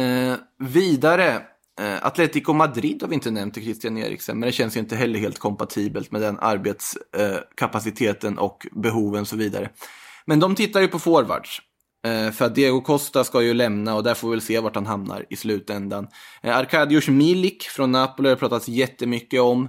[0.00, 1.42] Eh, vidare,
[1.80, 4.96] eh, Atletico Madrid har vi inte nämnt i Christian Eriksen, men det känns ju inte
[4.96, 9.70] heller helt kompatibelt med den arbetskapaciteten eh, och behoven och så vidare.
[10.26, 11.60] Men de tittar ju på forwards.
[12.06, 14.74] Eh, för att Diego Costa ska ju lämna och där får vi väl se vart
[14.74, 16.06] han hamnar i slutändan.
[16.42, 19.68] Eh, Arkadiusz Milik från Napoli har det pratats jättemycket om.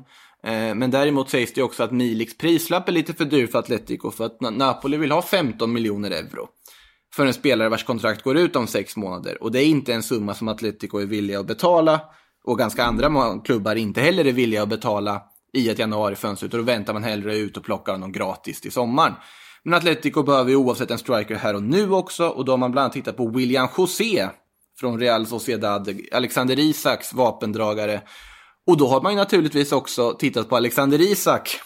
[0.75, 4.25] Men däremot sägs det också att Miliks prislapp är lite för dyr för Atletico för
[4.25, 6.47] att Napoli vill ha 15 miljoner euro
[7.15, 9.43] för en spelare vars kontrakt går ut om sex månader.
[9.43, 12.01] Och det är inte en summa som Atletico är villiga att betala
[12.43, 15.21] och ganska andra klubbar inte heller är villiga att betala
[15.54, 16.47] i ett januarifönster.
[16.47, 19.13] Utan då väntar man hellre ut och plockar honom gratis till sommaren.
[19.63, 22.71] Men Atletico behöver ju oavsett en striker här och nu också och då har man
[22.71, 24.30] bland annat tittat på William José
[24.80, 28.01] från Real Sociedad, Alexander Isaks vapendragare.
[28.67, 31.60] Och då har man ju naturligtvis också tittat på Alexander Isak,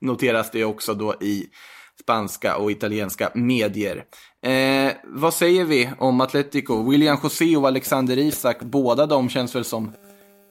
[0.00, 1.46] noteras det också då i
[2.00, 4.04] spanska och italienska medier.
[4.42, 6.90] Eh, vad säger vi om Atletico?
[6.90, 9.92] William José och Alexander Isak, båda de känns väl som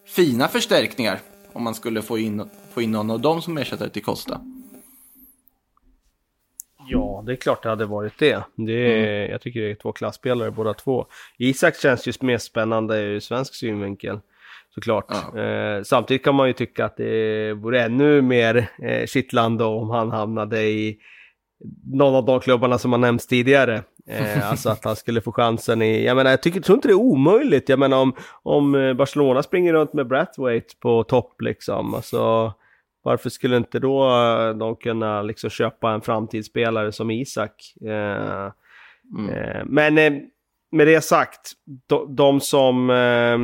[0.08, 1.20] fina förstärkningar
[1.54, 4.42] om man skulle få in, få in någon av dem som ersättare till Costa.
[6.88, 8.44] Ja, det är klart det hade varit det.
[8.56, 11.06] det är, Jag tycker det är två klassspelare båda två.
[11.38, 14.20] Isak känns ju mer spännande ur svensk synvinkel.
[14.76, 15.06] Såklart.
[15.10, 15.42] Ja.
[15.42, 20.12] Eh, samtidigt kan man ju tycka att det vore ännu mer eh, kittlande om han
[20.12, 21.00] hamnade i
[21.84, 23.84] någon av de klubbarna som har nämnts tidigare.
[24.08, 26.92] Eh, alltså att han skulle få chansen i, jag menar jag tycker, tror inte det
[26.92, 27.70] är omöjligt.
[27.70, 31.94] Jag menar om, om eh, Barcelona springer runt med Brathwaite på topp liksom.
[31.94, 32.54] Alltså,
[33.04, 37.74] varför skulle inte då eh, de kunna liksom köpa en framtidsspelare som Isak?
[37.86, 40.14] Eh, eh, men eh,
[40.72, 41.52] med det sagt,
[41.88, 43.38] de, de som eh,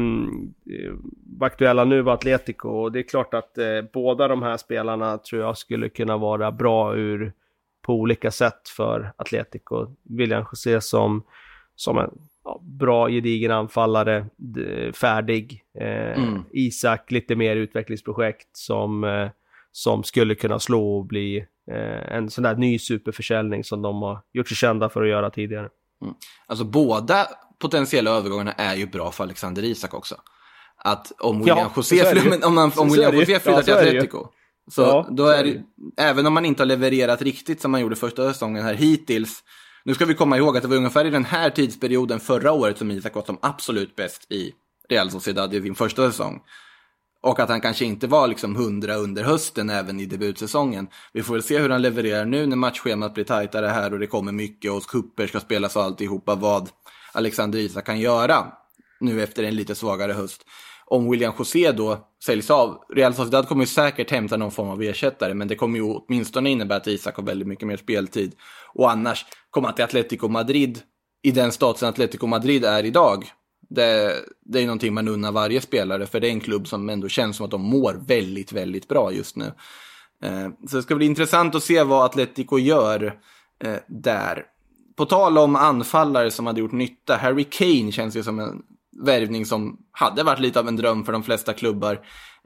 [1.39, 3.57] var aktuella nu var Atletico och det är klart att
[3.93, 7.33] båda de här spelarna tror jag skulle kunna vara bra ur
[7.81, 9.87] på olika sätt för Atletico.
[10.03, 11.23] William José som,
[11.75, 12.09] som en
[12.43, 14.25] ja, bra gedigen anfallare,
[14.93, 15.63] färdig.
[15.79, 16.43] Eh, Mm.
[16.51, 19.29] Isak lite mer utvecklingsprojekt som, eh,
[19.71, 21.37] som skulle kunna slå och bli
[21.71, 25.29] eh, en sån där ny superförsäljning som de har gjort sig kända för att göra
[25.29, 25.69] tidigare.
[26.47, 27.27] Alltså båda
[27.59, 30.15] potentiella övergångarna är ju bra för Alexander Isak också.
[30.77, 32.01] Att om William Ja, José,
[32.77, 33.15] om, William.
[33.15, 33.73] José flyttar Ja, till.
[33.73, 34.27] Atletico.
[34.71, 35.63] Så Ja, då är det
[35.97, 39.43] även om man inte har levererat riktigt som man gjorde första säsongen här hittills.
[39.85, 42.77] Nu ska vi komma ihåg att det var ungefär i den här tidsperioden förra året
[42.77, 44.53] som Isak var som absolut bäst i
[44.89, 46.41] Real Sociedad i sin första säsong.
[47.23, 50.87] Och att han kanske inte var liksom 100 under hösten även i debutsäsongen.
[51.13, 54.07] Vi får väl se hur han levererar nu när matchschemat blir tajtare här och det
[54.07, 56.69] kommer mycket och kupper ska spelas och alltihopa vad
[57.13, 58.45] Alexander Isak kan göra
[58.99, 60.45] nu efter en lite svagare höst.
[60.91, 64.81] Om William José då säljs av, Real Sociedad kommer ju säkert hämta någon form av
[64.81, 68.35] ersättare, men det kommer ju åtminstone innebära att Isak har väldigt mycket mer speltid.
[68.73, 70.81] Och annars, komma till Atletico Madrid
[71.21, 73.31] i den statusen Atletico Madrid är idag,
[73.69, 77.07] det, det är någonting man unnar varje spelare, för det är en klubb som ändå
[77.07, 79.53] känns som att de mår väldigt, väldigt bra just nu.
[80.23, 83.19] Eh, så det ska bli intressant att se vad Atletico gör
[83.63, 84.45] eh, där.
[84.95, 88.61] På tal om anfallare som hade gjort nytta, Harry Kane känns ju som en
[89.05, 91.99] värvning som hade varit lite av en dröm för de flesta klubbar.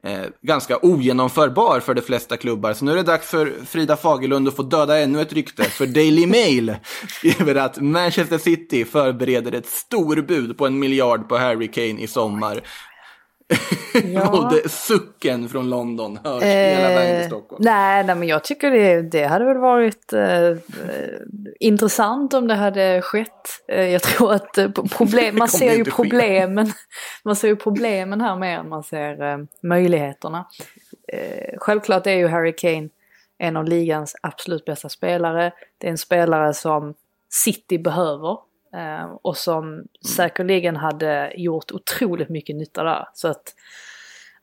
[0.03, 2.73] Eh, ganska ogenomförbar för de flesta klubbar.
[2.73, 5.63] Så nu är det dags för Frida Fagerlund att få döda ännu ett rykte.
[5.63, 6.75] För Daily Mail
[7.07, 12.61] skriver att Manchester City förbereder ett storbud på en miljard på Harry Kane i sommar.
[14.13, 14.51] Ja.
[14.63, 17.63] Det, sucken från London hörs hela vägen till Stockholm.
[17.63, 20.57] nej, nej, men jag tycker det, det hade väl varit eh, eh,
[21.59, 23.49] intressant om det hade skett.
[23.67, 26.71] Eh, jag tror att eh, problem, man ser ju problemen.
[27.23, 30.45] Man ser ju problemen här mer än man ser eh, möjligheterna.
[31.13, 32.89] Eh, självklart är ju Harry Kane
[33.37, 35.51] en av ligans absolut bästa spelare.
[35.77, 36.93] Det är en spelare som
[37.29, 38.37] City behöver.
[38.75, 39.83] Eh, Och som
[40.15, 43.07] säkerligen hade gjort otroligt mycket nytta där.
[43.13, 43.53] Så att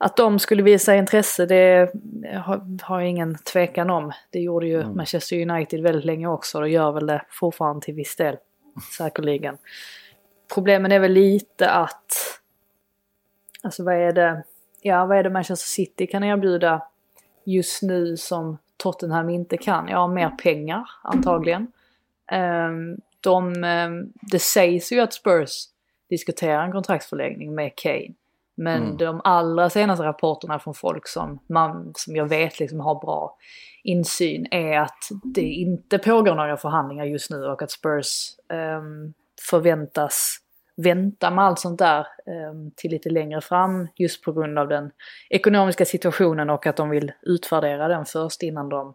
[0.04, 1.92] att de skulle visa intresse det
[2.44, 4.12] har, har jag ingen tvekan om.
[4.30, 8.16] Det gjorde ju Manchester United väldigt länge också och gör väl det fortfarande till viss
[8.16, 8.36] del.
[8.96, 9.58] Säkerligen.
[10.54, 12.40] Problemen är väl lite att...
[13.62, 14.44] Alltså vad är det?
[14.80, 16.82] Ja, vad är det Manchester City kan erbjuda
[17.44, 19.88] just nu som Tottenham inte kan?
[19.88, 21.72] Ja, mer pengar antagligen.
[22.30, 25.64] Ehm, de, ehm, det sägs ju att Spurs
[26.10, 28.14] diskuterar en kontraktsförlängning med Kane.
[28.54, 33.36] Men de allra senaste rapporterna från folk som, man, som jag vet liksom har bra
[33.84, 39.12] insyn är att det inte pågår några förhandlingar just nu och att Spurs ehm,
[39.50, 40.38] förväntas
[40.76, 44.90] vänta med allt sånt där ehm, till lite längre fram just på grund av den
[45.30, 48.94] ekonomiska situationen och att de vill utvärdera den först innan de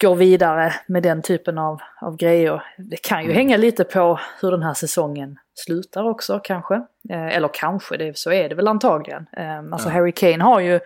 [0.00, 2.62] går vidare med den typen av, av grejer.
[2.78, 6.74] Det kan ju hänga lite på hur den här säsongen slutar också kanske.
[7.10, 9.26] Eh, eller kanske, det, så är det väl antagligen.
[9.32, 10.80] Eh, alltså Harry Kane har ju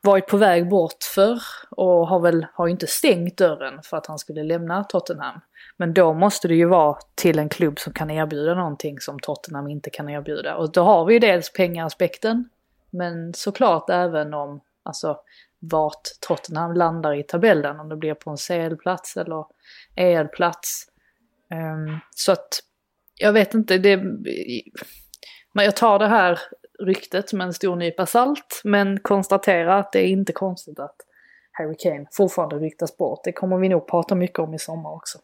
[0.00, 1.38] varit på väg bort för
[1.70, 5.40] och har väl har inte stängt dörren för att han skulle lämna Tottenham.
[5.76, 9.68] Men då måste det ju vara till en klubb som kan erbjuda någonting som Tottenham
[9.68, 10.56] inte kan erbjuda.
[10.56, 12.48] Och då har vi ju dels pengaaspekten,
[12.90, 15.16] men såklart även om alltså,
[15.58, 19.44] vart Tottenham landar i tabellen, om det blir på en CL-plats eller
[19.96, 20.86] EL-plats.
[21.50, 22.48] Ehm, så att
[23.14, 23.96] jag vet inte, det,
[25.52, 26.38] men jag tar det här
[26.78, 30.96] ryktet med en stor nypa salt, men konstaterar att det är inte konstigt att
[31.52, 33.20] Harry Kane fortfarande ryktas bort.
[33.24, 35.18] Det kommer vi nog prata mycket om i sommar också.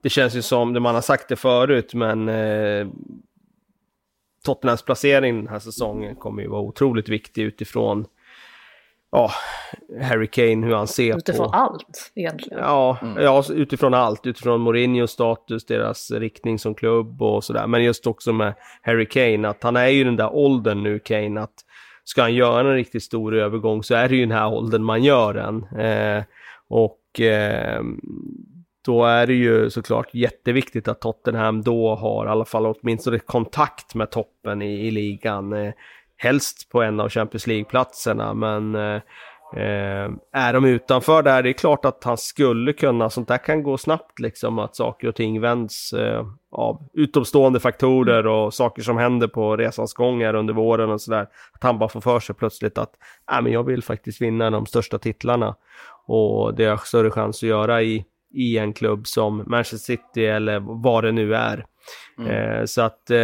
[0.00, 2.86] Det känns ju som, det man har sagt det förut, men eh,
[4.44, 8.06] Tottenhams placering den här säsongen kommer ju vara otroligt viktig utifrån
[9.14, 9.30] ja,
[10.02, 11.56] Harry Kane, hur han ser Utifrån på...
[11.56, 12.58] allt egentligen.
[12.58, 14.26] Ja, ja, utifrån allt.
[14.26, 17.66] Utifrån Mourinhos status, deras riktning som klubb och sådär.
[17.66, 21.40] Men just också med Harry Kane, att han är ju den där åldern nu, Kane,
[21.40, 21.54] att
[22.04, 25.02] ska han göra en riktigt stor övergång så är det ju den här åldern man
[25.02, 25.64] gör den.
[25.78, 26.24] Eh,
[26.68, 27.82] och eh,
[28.84, 33.94] då är det ju såklart jätteviktigt att Tottenham då har i alla fall åtminstone kontakt
[33.94, 35.52] med toppen i, i ligan.
[35.52, 35.72] Eh,
[36.16, 39.00] helst på en av Champions League-platserna, men eh,
[39.56, 43.62] eh, är de utanför där, det är klart att han skulle kunna, sånt där kan
[43.62, 48.96] gå snabbt liksom, att saker och ting vänds eh, av utomstående faktorer och saker som
[48.96, 51.28] händer på resans gång här under våren och sådär.
[51.52, 52.90] Att han bara får för sig plötsligt att,
[53.30, 55.56] nej men jag vill faktiskt vinna de största titlarna.
[56.06, 60.60] Och det har större chans att göra i, i en klubb som Manchester City eller
[60.60, 61.66] vad det nu är.
[62.28, 63.18] Eh, så att eh,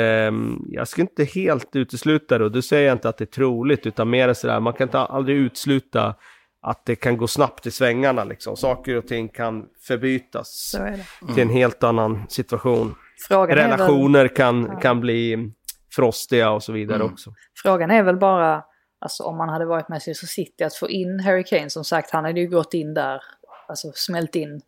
[0.69, 3.87] jag ska inte helt utesluta det och då säger jag inte att det är troligt
[3.87, 6.15] utan mer sådär, man kan inte aldrig utesluta
[6.63, 8.57] att det kan gå snabbt i svängarna liksom.
[8.57, 10.91] Saker och ting kan förbytas Så är
[11.27, 11.35] det.
[11.35, 12.95] till en helt annan situation.
[13.29, 15.51] Frågan är väl- relationer kan, kan bli
[15.97, 17.13] frostiga och så vidare Mm.
[17.13, 17.31] också.
[17.63, 18.63] Frågan är väl bara,
[19.01, 22.25] alltså om man hade varit Manchester City, att få in Harry Kane, som sagt, han
[22.25, 23.21] hade ju gått in där,
[23.69, 24.61] alltså smält in.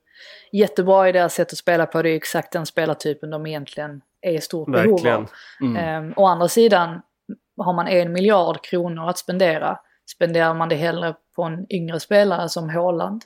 [0.53, 4.33] Jättebra i deras sätt att spela på, det är exakt den spelartypen de egentligen är
[4.33, 5.31] i stort behov av.
[5.61, 5.77] Mm.
[5.77, 7.01] Ehm, å andra sidan,
[7.57, 9.79] har man en miljard kronor att spendera,
[10.15, 13.23] spenderar man det hellre på en yngre spelare som Haaland,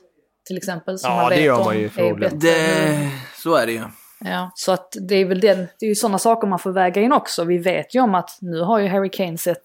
[0.47, 2.39] till exempel, som Ja, man det vet gör om man ju förmodligen.
[2.39, 2.49] bättre.
[2.49, 3.09] Det,
[3.43, 3.83] så är det ju.
[4.19, 7.01] Ja, så att det är väl den, det är ju sådana saker man får väga
[7.01, 7.43] in också.
[7.43, 9.63] Vi vet ju om att nu har ju Harry Kane sett,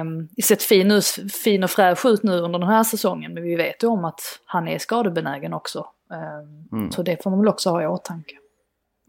[0.00, 1.02] um, sett fin,
[1.42, 3.34] fin och fräsch ut nu under den här säsongen.
[3.34, 5.86] Men vi vet ju om att han är skadebenägen också.
[6.12, 8.34] Ehm, Så det får man väl också ha i åtanke.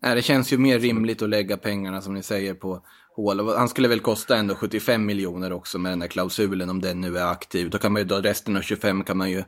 [0.01, 2.81] Nej, det känns ju mer rimligt att lägga pengarna som ni säger på
[3.17, 3.55] Hall.
[3.57, 7.17] Han skulle väl kosta ändå 75 miljoner också med den här klausulen om den nu
[7.17, 7.69] är aktiv.
[7.69, 9.43] Då kan man ju då resten av 25 kan man ju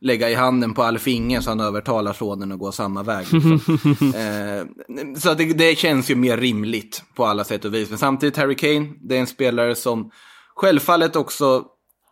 [0.00, 3.26] lägga i handen på Alf Inge så han övertalar sonen att gå samma väg.
[3.32, 3.52] Liksom.
[4.14, 7.88] eh, så det, det känns ju mer rimligt på alla sätt och vis.
[7.88, 10.10] Men samtidigt Harry Kane, det är en spelare som
[10.54, 11.64] självfallet också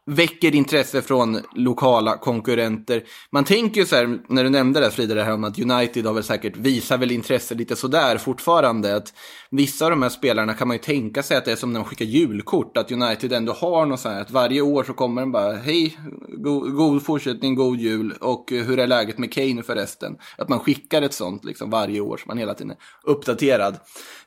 [0.09, 3.03] väcker intresse från lokala konkurrenter.
[3.31, 6.07] Man tänker ju så här, när du nämnde det Frida, det här om att United
[6.07, 8.97] har väl säkert, visar väl intresse lite sådär fortfarande.
[8.97, 9.15] Att
[9.51, 11.81] vissa av de här spelarna kan man ju tänka sig att det är som när
[11.81, 15.23] man skickar julkort, att United ändå har något så här, att varje år så kommer
[15.23, 15.99] den bara, hej,
[16.29, 20.17] god, god fortsättning, god jul, och eh, hur är läget med Kane förresten?
[20.39, 23.77] Att man skickar ett sånt liksom varje år, så man hela tiden är uppdaterad.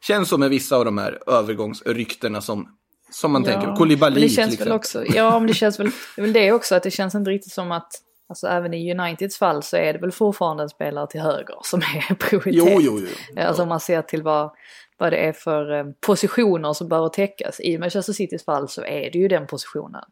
[0.02, 2.68] Känns som med vissa av de här övergångsryktena som
[3.12, 3.68] som man tänker.
[3.68, 4.72] men Koulibaly det till exempel.
[4.72, 7.54] också, ja men det känns väl, det väl det också att det känns inte riktigt
[7.54, 7.92] som att,
[8.30, 11.80] alltså även i Uniteds fall så är det väl fortfarande en spelare till höger som
[11.82, 12.54] är prioritet.
[12.54, 13.00] Jo, jo,
[13.36, 13.42] jo.
[13.42, 14.52] Alltså om man ser till vad,
[14.98, 17.60] vad det är för eh, positioner som behöver täckas.
[17.60, 20.04] I Manchester Citys fall så är det ju den positionen.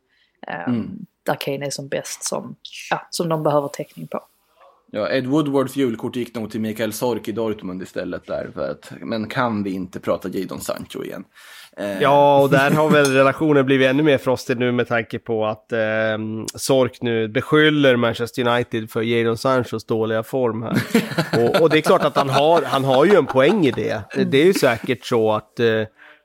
[0.47, 1.05] eh, Mm.
[1.23, 2.55] Där Kane är som bäst som,
[2.89, 4.19] ja, som de behöver täckning på.
[4.91, 8.49] Ja, Ed Woodwards julkort gick nog till Mikael Sork i Dortmund istället där.
[8.53, 11.23] För att, men kan vi inte prata Jadon Sancho igen?
[11.77, 15.45] Eh, Ja, och där har väl relationen blivit ännu mer frostig nu med tanke på
[15.45, 15.79] att eh,
[16.55, 20.77] Sork nu beskyller Manchester United för Jadon Sanchos dåliga form här.
[21.45, 24.01] och, och det är klart att han har, han har ju en poäng i det.
[24.25, 25.83] Det är ju säkert så att eh,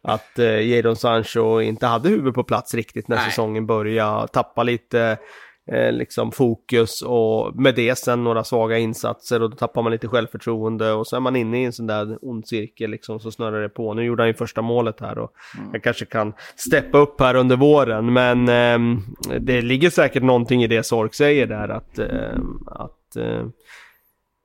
[0.08, 3.24] att eh, Jadon Sancho inte hade huvudet på plats riktigt när Nej.
[3.24, 5.18] säsongen började, tappa lite
[5.66, 10.08] eh, liksom fokus och med det sen några svaga insatser och då tappar man lite
[10.08, 13.62] självförtroende och så är man inne i en sån där ond cirkel liksom så snurrar
[13.62, 13.94] det på.
[13.94, 15.32] Nu gjorde han ju första målet här och
[15.72, 19.02] jag kanske kan steppa upp här under våren men ehm,
[19.40, 23.46] det ligger säkert någonting i det Sork säger där att, ehm, att eh,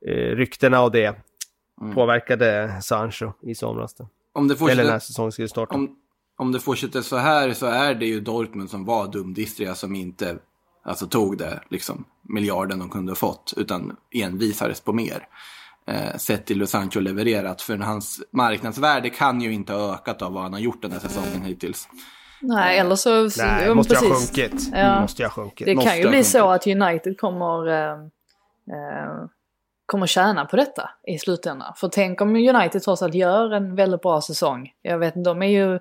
[0.06, 1.16] eh, ryktena och det
[1.94, 3.96] påverkade Sancho i somras.
[4.32, 5.74] om, det Eller när fortsätter, säsongen skulle starta.
[5.74, 5.96] om,
[6.36, 10.38] om det fortsätter så här så är det ju Dortmund som var dumdristiga som inte
[10.82, 13.54] alltså, tog det liksom, miljarden de kunde ha fått.
[13.56, 15.26] Utan envisades på mer.
[15.86, 17.62] Eh, sett till hur Sancho levererat.
[17.62, 20.98] För hans marknadsvärde kan ju inte ha ökat av vad han har gjort den här
[20.98, 21.88] säsongen hittills.
[22.42, 23.22] Nej, eller så...
[23.22, 24.36] Nej, ja, måste jag ha precis.
[24.36, 24.70] sjunkit.
[24.72, 25.00] Ja.
[25.00, 25.66] Måste jag ha sjunkit.
[25.66, 26.76] Det Måste kan ju bli så sjunkit.
[26.76, 27.92] att United kommer, eh,
[28.74, 29.26] eh,
[29.90, 31.72] kommer tjäna på detta i slutändan.
[31.76, 34.70] För tänk om United trots allt gör en väldigt bra säsong.
[34.82, 35.78] Jag vet inte, de är ju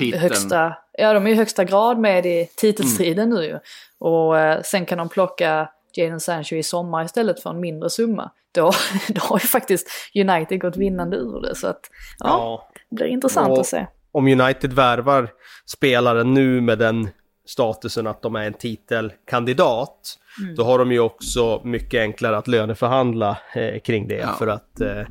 [0.00, 3.58] i högsta, ja, de är i högsta grad med i titelstriden nu ju.
[3.98, 8.30] Och eh, sen kan de plocka Jadon Sancho i sommar istället för en mindre summa.
[8.54, 8.70] Då,
[9.08, 11.54] då har ju faktiskt United gått vinnande ur det.
[11.54, 11.80] Så att,
[12.18, 12.68] ja, Ja.
[12.90, 13.86] det blir intressant Och- att se.
[14.14, 15.28] Om United värvar
[15.66, 17.08] spelare nu med den
[17.46, 20.54] statusen att de är en titelkandidat, Mm.
[20.54, 24.14] då har de ju också mycket enklare att löneförhandla eh, kring det.
[24.14, 24.34] Ja.
[24.38, 25.02] För att eh,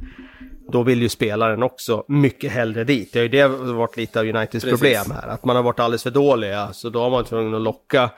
[0.72, 3.14] då vill ju spelaren också mycket hellre dit.
[3.14, 4.70] Det har ju det varit lite av Uniteds Precis.
[4.70, 5.28] problem här.
[5.28, 6.74] Att man har varit alldeles för dåliga.
[6.74, 8.10] Så då har man tvungen att locka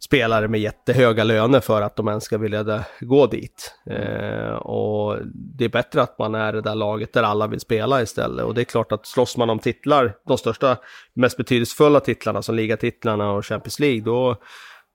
[0.00, 3.74] spelare med jättehöga löner för att de ens ska vilja gå dit.
[3.86, 8.02] Eh, och det är bättre att man är det där laget där alla vill spela
[8.02, 8.44] istället.
[8.44, 10.76] Och det är klart att slåss man om titlar, de största,
[11.14, 14.36] mest betydelsefulla titlarna som ligatitlarna och Champions League, då,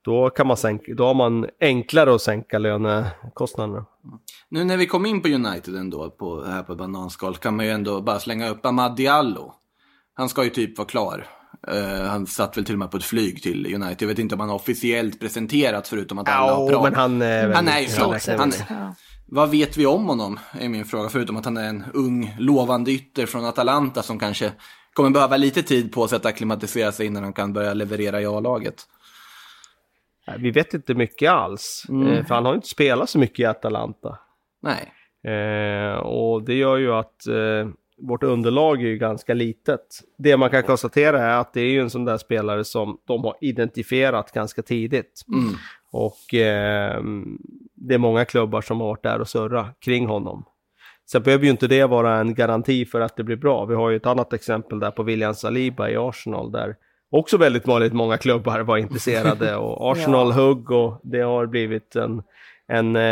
[0.05, 3.85] då, kan man sänka, då har man enklare att sänka lönekostnaderna.
[4.49, 7.71] Nu när vi kom in på United ändå, på, här på bananskal, kan man ju
[7.71, 9.53] ändå bara slänga upp Amad Diallo.
[10.13, 11.27] Han ska ju typ vara klar.
[11.67, 14.01] Eh, han satt väl till och med på ett flyg till United.
[14.01, 16.83] Jag vet inte om han har officiellt presenterats förutom att alla har Ja, pratat.
[16.83, 18.51] men han är Han är ju Han.
[18.69, 18.95] Ja.
[19.25, 20.39] vad vet vi om honom?
[20.59, 21.09] Är min fråga.
[21.09, 24.51] Förutom att han är en ung, lovande ytter från Atalanta som kanske
[24.93, 28.25] kommer behöva lite tid på sig att acklimatisera sig innan han kan börja leverera i
[28.25, 28.75] A-laget.
[30.39, 31.85] Vi vet inte mycket alls.
[31.89, 32.07] Mm.
[32.07, 34.17] Eh, för han har ju inte spelat så mycket i Atalanta.
[34.61, 34.91] Nej.
[35.35, 39.81] Eh, och det gör ju att eh, vårt underlag är ju ganska litet.
[40.17, 43.23] Det man kan konstatera är att det är ju en sån där spelare som de
[43.23, 45.25] har identifierat ganska tidigt.
[45.27, 45.55] Mm.
[45.91, 47.03] Och eh,
[47.75, 50.45] det är många klubbar som har varit där och surra kring honom.
[51.11, 53.65] Sen behöver ju inte det vara en garanti för att det blir bra.
[53.65, 56.75] Vi har ju ett annat exempel där på William Saliba i Arsenal där
[57.11, 62.23] också väldigt vanligt många klubbar var intresserade och Arsenal hugg och det har blivit en,
[62.67, 63.03] en, eh,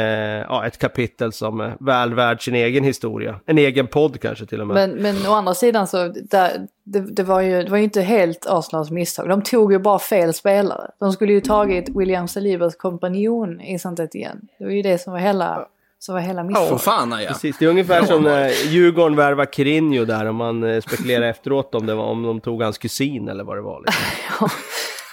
[0.49, 3.39] ja, ett kapitel som är väl värd sin egen historia.
[3.45, 4.76] En egen podd kanske till och med.
[4.76, 8.01] Men, men å andra sidan så, där, det, det, var ju, det var ju inte
[8.01, 9.30] helt Arsenals misstag.
[9.30, 10.91] De tog ju bara fel spelare.
[10.99, 14.41] De skulle ju tagit William Salibas kompanjon i sånt igen.
[14.60, 15.66] Det var ju det som var hela,
[15.99, 16.70] som var hela misstaget.
[16.70, 17.28] Fofana ja.
[17.28, 21.76] Precis, det är ungefär som när Djurgården värvar Kirinho där och man eh, spekulerar efteråt
[21.76, 23.82] om, det var, om de tog hans kusin eller vad det var.
[23.86, 24.49] Liksom.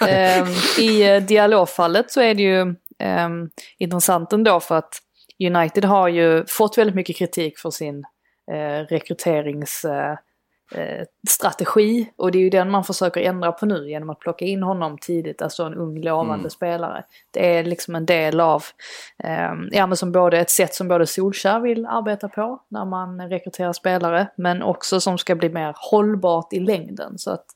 [0.09, 0.47] Ehm,
[0.79, 5.03] I eh, Dialogfallet så är det ju ehm, intressant ändå för att
[5.47, 8.05] United har ju fått väldigt mycket kritik för sin
[8.53, 10.19] eh, rekryteringsstrategi.
[10.75, 12.13] Eh, strategi.
[12.17, 14.99] och det är ju den man försöker ändra på nu genom att plocka in honom
[14.99, 17.05] tidigt, alltså en ung lovande spelare.
[17.31, 18.65] Det är liksom en del av,
[19.25, 23.29] ehm, ja men som både ett sätt som både Solskär vill arbeta på när man
[23.29, 27.19] rekryterar spelare, men också som ska bli mer hållbart i längden.
[27.19, 27.47] Så att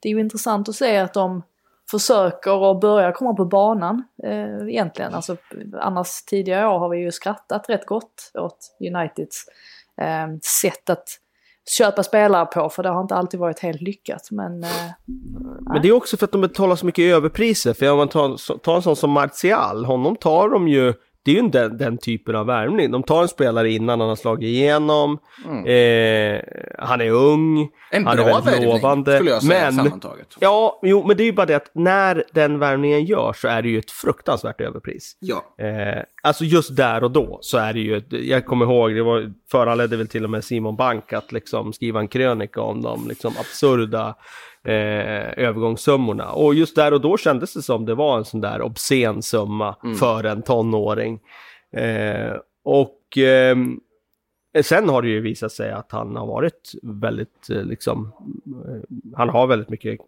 [0.00, 1.42] det är ju intressant att se att de
[1.90, 5.14] försöker och börjar komma på banan eh, egentligen.
[5.14, 5.36] Alltså,
[5.80, 9.44] annars tidigare år har vi ju skrattat rätt gott åt Uniteds
[10.00, 11.08] eh, sätt att
[11.70, 14.28] köpa spelare på för det har inte alltid varit helt lyckat.
[14.30, 14.70] Men, eh,
[15.60, 17.74] Men det är också för att de betalar så mycket överpriser.
[17.74, 20.94] För om man tar, tar en sån som Martial, honom tar de ju
[21.26, 22.90] det är ju den, den typen av värvning.
[22.90, 25.18] De tar en spelare innan han har slagit igenom.
[25.46, 26.40] Eh,
[26.78, 27.68] han är ung.
[27.90, 29.16] En han är bra väldigt värvning lovande.
[29.16, 30.36] skulle jag säga men, sammantaget.
[30.38, 33.62] Ja, jo, men det är ju bara det att när den värvningen görs så är
[33.62, 35.16] det ju ett fruktansvärt överpris.
[35.20, 35.64] Ja.
[35.64, 39.32] Eh, alltså just där och då så är det ju, jag kommer ihåg, det var,
[39.50, 43.32] föranledde väl till och med Simon Bank att liksom skriva en krönika om de liksom
[43.40, 44.14] absurda
[44.66, 46.32] eh, övergångssummorna.
[46.32, 49.76] Och just där och då kändes det som det var en sån där obscen summa
[49.98, 51.20] för en tonåring.
[51.72, 53.80] Eh, och ehm,
[54.62, 58.12] sen har det ju visat sig att han har varit väldigt, eh, liksom,
[58.46, 60.00] eh, han har väldigt mycket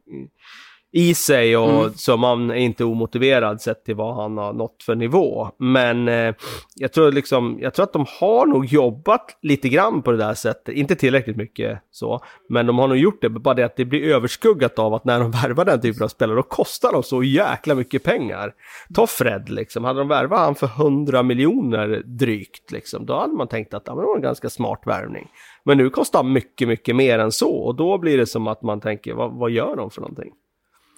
[0.92, 5.50] i sig och summan är inte omotiverad sett till vad han har nått för nivå.
[5.58, 6.34] Men eh,
[6.74, 10.34] jag, tror liksom, jag tror att de har nog jobbat lite grann på det där
[10.34, 13.84] sättet, inte tillräckligt mycket så, men de har nog gjort det, bara det att det
[13.84, 17.22] blir överskuggat av att när de värvar den typen av spelare, då kostar de så
[17.22, 18.54] jäkla mycket pengar.
[18.94, 23.48] Ta Fred liksom, hade de värvat han för 100 miljoner drygt liksom, då hade man
[23.48, 25.28] tänkt att ja, det var en ganska smart värvning.
[25.64, 28.62] Men nu kostar han mycket, mycket mer än så och då blir det som att
[28.62, 30.32] man tänker, vad, vad gör de för någonting?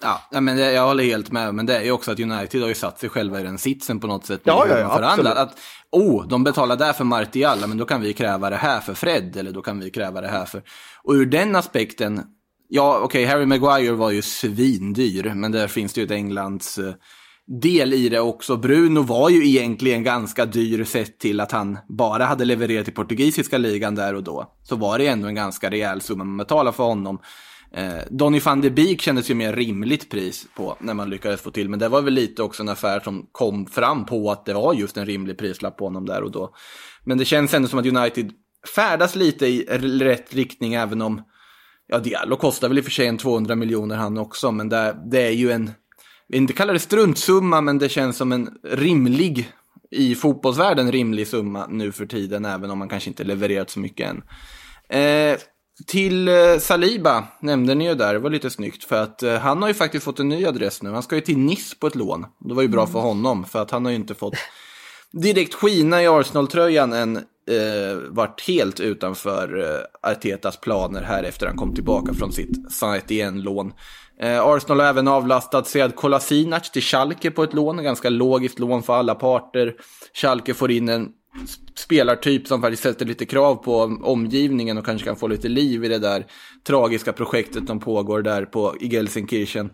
[0.01, 1.55] Ja, men det, jag håller helt med.
[1.55, 3.99] Men det är ju också att United har ju satt sig själva i den sitsen
[3.99, 4.41] på något sätt.
[4.43, 5.33] Ja, ja, ja, absolut.
[5.33, 5.57] Att,
[5.91, 9.37] oh, de betalar där för Martial, men då kan vi kräva det här för Fred,
[9.37, 10.61] eller då kan vi kräva det här för...
[11.03, 12.21] Och ur den aspekten,
[12.69, 16.93] ja okej, Harry Maguire var ju svindyr, men där finns det ju ett Englands eh,
[17.61, 18.57] del i det också.
[18.57, 23.57] Bruno var ju egentligen ganska dyr sett till att han bara hade levererat i portugisiska
[23.57, 24.53] ligan där och då.
[24.63, 27.19] Så var det ändå en ganska rejäl summa man betalade för honom.
[27.73, 31.51] Eh, Donny van de Beek kändes ju mer rimligt pris på när man lyckades få
[31.51, 34.53] till, men det var väl lite också en affär som kom fram på att det
[34.53, 36.53] var just en rimlig prislapp på honom där och då.
[37.03, 38.31] Men det känns ändå som att United
[38.75, 39.65] färdas lite i
[39.99, 41.21] rätt riktning, även om
[41.91, 44.97] Ja, Diallo kostar väl i och för sig en 200 miljoner han också, men det,
[45.11, 45.71] det är ju en,
[46.33, 49.51] inte kallar det struntsumma, men det känns som en rimlig,
[49.91, 54.09] i fotbollsvärlden rimlig summa nu för tiden, även om man kanske inte levererat så mycket
[54.09, 54.23] än.
[54.99, 55.37] Eh,
[55.87, 59.61] till eh, Saliba nämnde ni ju där, det var lite snyggt, för att eh, han
[59.61, 60.89] har ju faktiskt fått en ny adress nu.
[60.89, 62.25] Han ska ju till Nice på ett lån.
[62.39, 64.33] Det var ju bra för honom, för att han har ju inte fått
[65.11, 71.57] direkt skina i Arsenal-tröjan än eh, varit helt utanför eh, Artetas planer här efter han
[71.57, 73.73] kom tillbaka från sitt saint lån
[74.21, 78.83] eh, Arsenal har även avlastat Sead Kolasinac till Schalke på ett lån, ganska logiskt lån
[78.83, 79.75] för alla parter.
[80.13, 81.09] Schalke får in en
[81.75, 85.87] spelartyp som faktiskt sätter lite krav på omgivningen och kanske kan få lite liv i
[85.87, 86.25] det där
[86.67, 89.69] tragiska projektet som pågår där på, i Gelsenkirchen.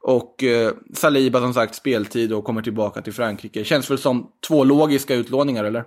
[0.00, 3.64] Och eh, Saliba som sagt speltid och kommer tillbaka till Frankrike.
[3.64, 5.84] Känns väl som två logiska utlåningar eller?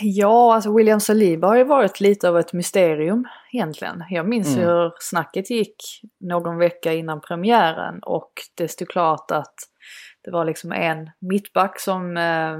[0.00, 4.04] Ja, alltså William Saliba har ju varit lite av ett mysterium egentligen.
[4.10, 4.68] Jag minns Mm.
[4.68, 5.76] hur snacket gick
[6.20, 9.54] någon vecka innan premiären och det stod klart att
[10.24, 12.56] det var liksom en mittback som, eh,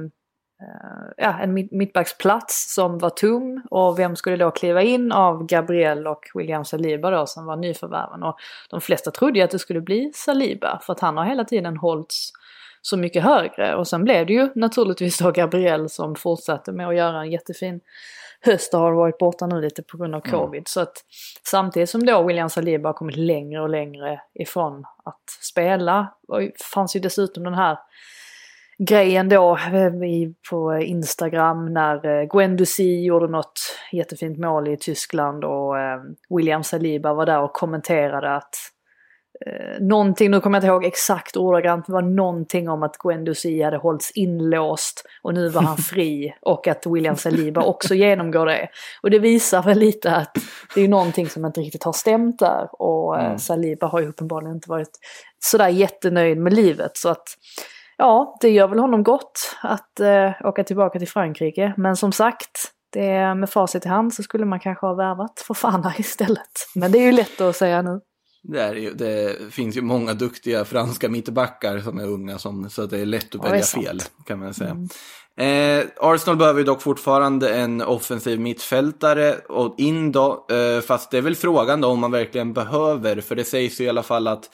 [1.16, 6.06] ja en mitt- mittbacksplats som var tom och vem skulle då kliva in av Gabriel
[6.06, 8.22] och William Saliba då som var nyförvärven.
[8.22, 8.38] Och
[8.70, 11.76] de flesta trodde ju att det skulle bli Saliba för att han har hela tiden
[11.76, 12.32] hållits
[12.82, 13.76] så mycket högre.
[13.76, 17.80] Och sen blev det ju naturligtvis då Gabriel som fortsatte med att göra en jättefin
[18.40, 20.68] höst och har varit borta nu lite på grund av covid.
[20.68, 21.04] Så att
[21.44, 26.40] samtidigt som då William Saliba har kommit längre och längre ifrån att spela, och
[26.74, 27.78] fanns ju dessutom den här
[28.78, 29.92] grejen då eh,
[30.50, 33.60] på Instagram när eh, Gwen Dussi gjorde något
[33.92, 36.00] jättefint mål i Tyskland och eh,
[36.36, 38.54] William Saliba var där och kommenterade att
[39.46, 43.24] eh, någonting, nu kommer jag inte ihåg exakt ordagrant, det var någonting om att Gwen
[43.24, 48.46] Dussi hade hållits inlåst och nu var han fri och att William Saliba också genomgår
[48.46, 48.68] det.
[49.02, 50.36] Och det visar väl lite att
[50.74, 54.54] det är någonting som inte riktigt har stämt där och eh, Saliba har ju uppenbarligen
[54.54, 54.98] inte varit
[55.38, 57.28] sådär jättenöjd med livet så att
[57.99, 61.74] ja, det gör väl honom gott att eh, åka tillbaka till Frankrike.
[61.76, 65.94] Men som sagt, det, med facit i hand så skulle man kanske ha värvat Fofana
[65.99, 66.53] istället.
[66.74, 68.01] Men det är ju lätt att säga nu.
[68.42, 72.99] Det, ju, det finns ju många duktiga franska mittbackar som är unga, som, så det
[72.99, 74.76] är lätt att Ja, välja fel kan man säga.
[75.36, 81.18] Eh, Arsenal behöver ju dock fortfarande en offensiv mittfältare och in då, eh, fast det
[81.18, 84.26] är väl frågan då om man verkligen behöver, för det sägs ju i alla fall
[84.26, 84.51] att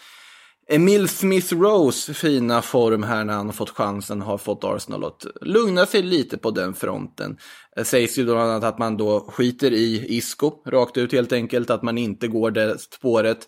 [0.68, 5.86] Emil Smith-Rose fina form här när han har fått chansen har fått Arsenal att lugna
[5.86, 7.36] sig lite på den fronten.
[7.76, 11.70] Det sägs ju bland annat att man då skiter i Isco rakt ut helt enkelt,
[11.70, 13.38] att man inte går det spåret.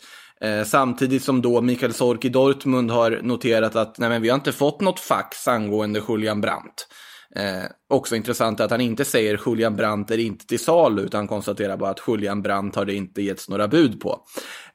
[0.40, 4.34] Eh, samtidigt som då Mikael Sork i Dortmund har noterat att nej men vi har
[4.34, 6.88] inte fått något fax angående Julian Brandt.
[7.34, 11.76] Eh, också intressant att han inte säger Julian Brandt är inte till salu utan konstaterar
[11.76, 14.20] bara att Julian Brandt har det inte getts några bud på.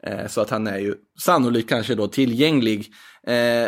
[0.03, 2.91] Eh, så att han är ju sannolikt kanske då tillgänglig.
[3.27, 3.67] Eh,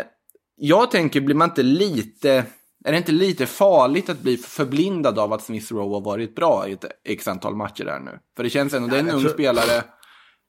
[0.55, 2.45] jag tänker, blir man inte lite,
[2.86, 6.67] är det inte lite farligt att bli förblindad av att Smith Rowe har varit bra
[6.67, 8.19] i ett x antal matcher där nu?
[8.36, 9.84] För det känns ändå, det är en ung spelare,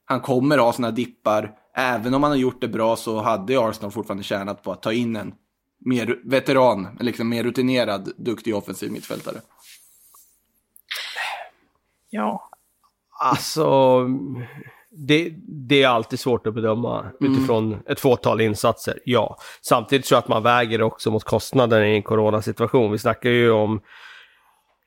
[0.05, 1.51] han kommer ha sina dippar.
[1.77, 4.93] Även om han har gjort det bra så hade Arsenal fortfarande tjänat på att ta
[4.93, 5.33] in en
[5.85, 9.41] mer veteran, liksom mer rutinerad, duktig offensiv mittfältare.
[12.09, 12.49] Ja.
[13.19, 13.99] Alltså,
[14.91, 15.33] det,
[15.67, 19.37] det är alltid svårt att bedöma utifrån ett fåtal insatser, ja.
[19.61, 22.91] Samtidigt tror jag att man väger också mot kostnaden i en coronasituation.
[22.91, 23.81] Vi snackar ju om,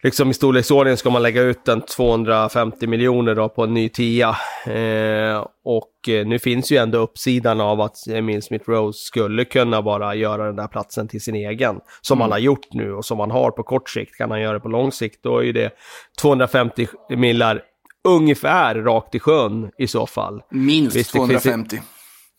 [0.02, 4.36] liksom i storleksordningen ska man lägga ut en 250 miljoner då på en ny tia.
[4.66, 10.14] Eh, och eh, nu finns ju ändå uppsidan av att Emil Smith-Rose skulle kunna bara
[10.14, 11.80] göra den där platsen till sin egen.
[12.00, 14.16] Som han har gjort nu och som han har på kort sikt.
[14.16, 15.70] Kan han göra det på lång sikt, då är det
[16.20, 16.86] 250
[17.16, 17.62] millar
[18.04, 20.42] ungefär rakt i sjön i så fall.
[20.50, 21.80] Minst Visst, det finns 250.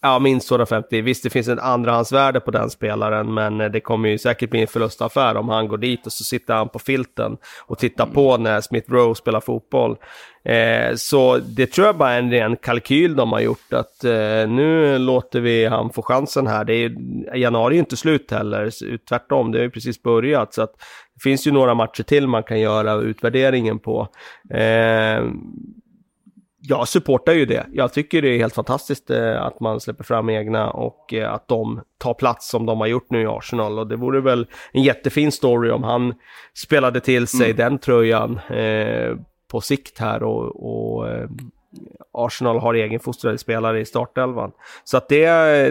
[0.01, 1.01] Ja, minst 250.
[1.01, 4.61] Visst, det finns ett andrahandsvärde på den spelaren, men eh, det kommer ju säkert bli
[4.61, 8.37] en förlustaffär om han går dit och så sitter han på filten och tittar på
[8.37, 9.97] när Smith Rowe spelar fotboll.
[10.45, 14.47] Eh, så det tror jag bara är en ren kalkyl de har gjort, att eh,
[14.47, 16.65] nu låter vi han få chansen här.
[16.65, 16.91] Det är,
[17.35, 18.69] januari är ju inte slut heller,
[19.09, 20.53] tvärtom, det har ju precis börjat.
[20.53, 20.73] Så att
[21.13, 24.07] det finns ju några matcher till man kan göra utvärderingen på.
[24.53, 25.23] Eh,
[26.61, 27.65] jag supportar ju det.
[27.71, 31.47] Jag tycker det är helt fantastiskt eh, att man släpper fram egna och eh, att
[31.47, 33.79] de tar plats som de har gjort nu i Arsenal.
[33.79, 36.13] Och det vore väl en jättefin story om han
[36.53, 39.15] spelade till sig den tröjan eh,
[39.51, 41.29] på sikt här och, och eh,
[42.13, 44.51] Arsenal har egenfostrade spelare i startelvan.
[44.83, 45.27] Så att det,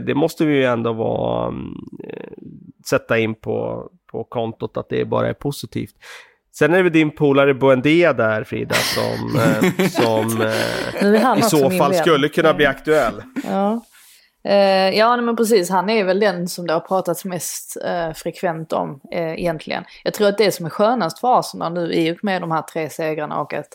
[0.07, 1.75] det måste vi ju ändå vara, mm,
[2.05, 2.33] eh,
[2.89, 5.95] sätta in på, på kontot att det bara är positivt.
[6.59, 11.95] Sen är det din polare Buendia där Frida som, eh, som eh, i så fall
[11.95, 13.23] skulle kunna bli aktuell.
[13.45, 13.85] Ja.
[14.45, 15.71] Eh, ja, men precis.
[15.71, 19.85] Han är väl den som det har pratats mest eh, frekvent om eh, egentligen.
[20.05, 22.63] Jag tror att det som är skönast för Arsenal nu i och med de här
[22.63, 23.73] tre segrarna och att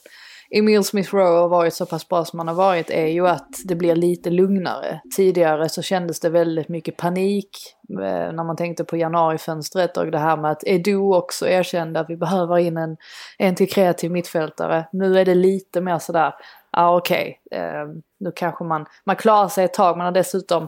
[0.55, 3.49] Emil Smith Rowe har varit så pass bra som han har varit är ju att
[3.65, 5.01] det blir lite lugnare.
[5.15, 7.49] Tidigare så kändes det väldigt mycket panik
[7.89, 12.09] eh, när man tänkte på januarifönstret och det här med att Edu också erkände att
[12.09, 12.97] vi behöver in en,
[13.37, 14.85] en till kreativ mittfältare.
[14.91, 16.33] Nu är det lite mer sådär,
[16.71, 17.87] ja ah, okej, eh,
[18.19, 20.67] nu kanske man, man klarar sig ett tag, man har dessutom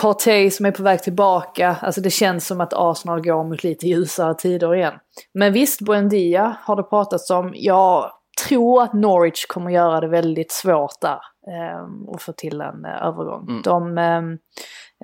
[0.00, 1.76] Partey som är på väg tillbaka.
[1.80, 4.94] Alltså det känns som att Arsenal går mot lite ljusare tider igen.
[5.34, 7.52] Men visst, Buendia har det pratats om.
[7.56, 8.10] Jag
[8.48, 11.20] tror att Norwich kommer göra det väldigt svårt där.
[11.48, 13.60] Eh, att få till en eh, övergång.
[13.64, 14.38] De ehm,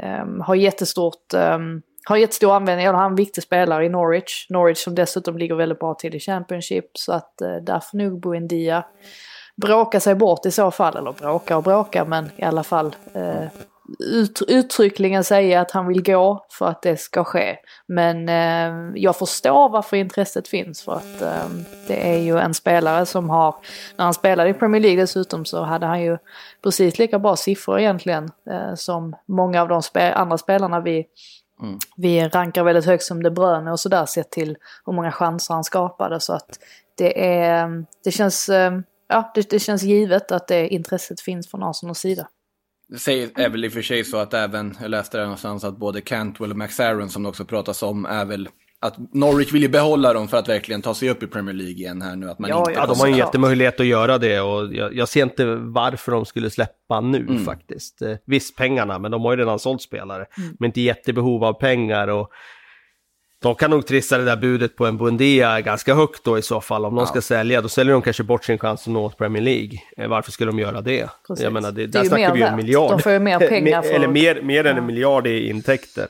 [0.02, 1.34] ehm, har jättestort...
[1.34, 4.46] ehm, har jättestor användning, eller är en viktig spelare i Norwich.
[4.50, 6.90] Norwich som dessutom ligger väldigt bra till i Championship.
[6.98, 8.84] Så att eh, där får nog Buendia
[9.62, 10.96] bråka sig bort i så fall.
[10.96, 13.44] Eller bråka och bråka men i alla fall eh,
[13.98, 17.56] ut, uttryckligen säga att han vill gå för att det ska ske.
[17.86, 21.48] Men eh, jag förstår varför intresset finns för att eh,
[21.86, 23.54] det är ju en spelare som har,
[23.96, 26.18] när han spelade i Premier League dessutom så hade han ju
[26.62, 31.06] precis lika bra siffror egentligen eh, som många av de spe andra spelarna vi
[31.96, 35.64] vi rankar väldigt högt som De Bruyne och sådär sett till hur många chanser han
[35.64, 36.20] skapade.
[36.20, 36.58] Så att
[36.94, 38.72] det är, det känns, eh,
[39.08, 42.28] ja det, det känns givet att det intresset finns från Arsenals sida.
[42.88, 45.64] Det säger, är väl i och för sig så att även, jag läste det någonstans,
[45.64, 48.48] att både Cantwell och Max Aaron som det också pratas om är väl
[48.80, 51.72] att Norwich vill ju behålla dem för att verkligen ta sig upp i Premier League
[51.74, 52.30] igen här nu.
[52.30, 53.16] Att man Ja, inte ja, de har en såklart.
[53.18, 57.44] jättemöjlighet att göra det och jag, jag ser inte varför de skulle släppa nu Mm.
[57.44, 58.02] faktiskt.
[58.02, 60.26] Eh, visst pengarna, men de har ju redan sålt spelare.
[60.38, 60.56] Mm.
[60.58, 62.30] Men inte jättebehov av pengar och
[63.42, 66.60] de kan nog trissa det där budet på en Buendia ganska högt då i så
[66.60, 66.84] fall.
[66.84, 69.78] Om de ska sälja, då säljer de kanske bort sin chans att nå Premier League.
[69.96, 71.10] Eh, Varför skulle de göra det?
[71.26, 71.44] Precis.
[71.44, 72.90] Jag menar, det, Det är där snackar vi ju en miljard.
[72.90, 74.80] De får ju mer pengar för- Eller mer, mer än Ja.
[74.82, 76.06] en miljard i intäkter.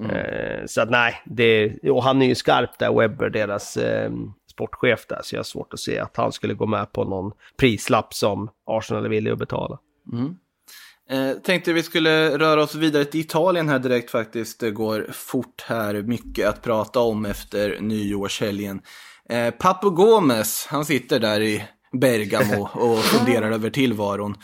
[0.00, 4.10] Eh, så att nej, det, och han är ju skarp där, Webber, deras eh,
[4.50, 7.32] sportchef där, så jag har svårt att se att han skulle gå med på någon
[7.58, 9.78] prislapp som Arsenal är villig att betala.
[11.10, 14.60] Eh, tänkte vi skulle röra oss vidare till Italien här direkt faktiskt.
[14.60, 18.80] Det går fort här, mycket att prata om efter nyårshelgen.
[19.28, 24.34] Eh, Papu Gomez, han sitter där i Bergamo och funderar över tillvaron.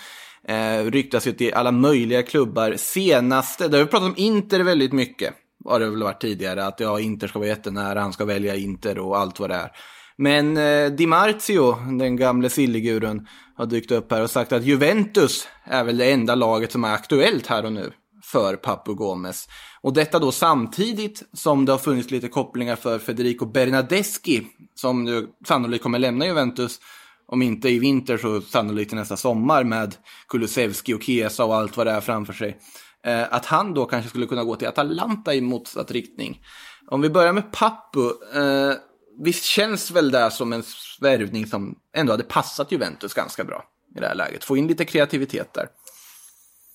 [0.49, 2.75] Eh, ryktas ju till alla möjliga klubbar.
[2.77, 5.35] Senaste, det har vi pratat om Inter väldigt mycket.
[5.65, 8.99] Har det väl varit tidigare, att ja, Inter ska vara jättenära, han ska välja Inter
[8.99, 9.71] och allt vad det är.
[10.17, 13.27] Men eh, Di Marzio, den gamle silliguren,
[13.63, 16.95] har dykt upp här och sagt att Juventus är väl det enda laget som är
[16.95, 17.93] aktuellt här och nu
[18.23, 19.49] för Papu Gomes.
[19.81, 25.29] Och detta då samtidigt som det har funnits lite kopplingar för Federico Bernadeschi, som nu
[25.49, 26.81] sannolikt kommer lämna Juventus,
[27.27, 29.95] om inte i vinter så sannolikt nästa sommar med
[30.29, 32.59] Kulusevski och Chiesa och allt vad det är framför sig.
[33.05, 36.41] Eh, att han då kanske skulle kunna gå till Atalanta i motsatt riktning.
[36.89, 38.75] Om vi börjar med Papu, eh,
[39.19, 40.63] visst känns väl det som en
[41.01, 43.65] värvning som ändå hade passat Juventus ganska bra
[43.97, 44.45] i det här läget.
[44.45, 45.69] Få in lite kreativitet där.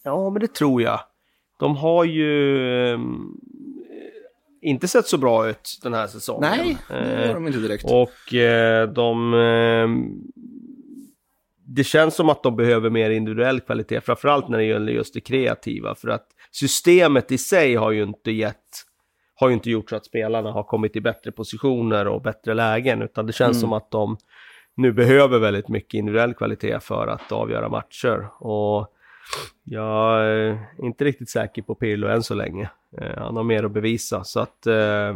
[0.03, 0.99] Ja, men det tror jag.
[1.59, 2.99] De har ju eh,
[4.61, 6.49] inte sett så bra ut den här säsongen.
[6.51, 7.83] Nej, det Eh, var de inte direkt.
[7.83, 9.33] Och eh, de...
[9.33, 9.87] Eh,
[11.69, 15.21] det känns som att de behöver mer individuell kvalitet, framförallt när det gäller just det
[15.21, 15.95] kreativa.
[15.95, 18.83] För att systemet i sig har ju inte gett...
[19.39, 23.01] Har ju inte gjort så att spelarna har kommit i bättre positioner och bättre lägen,
[23.01, 24.17] utan det känns som att de
[24.75, 28.27] nu behöver väldigt mycket individuell kvalitet för att avgöra matcher.
[28.39, 28.93] Och
[29.63, 32.69] jag är inte riktigt säker på Pirlo än så länge.
[33.01, 35.15] Eh, han har mer att bevisa, så att eh,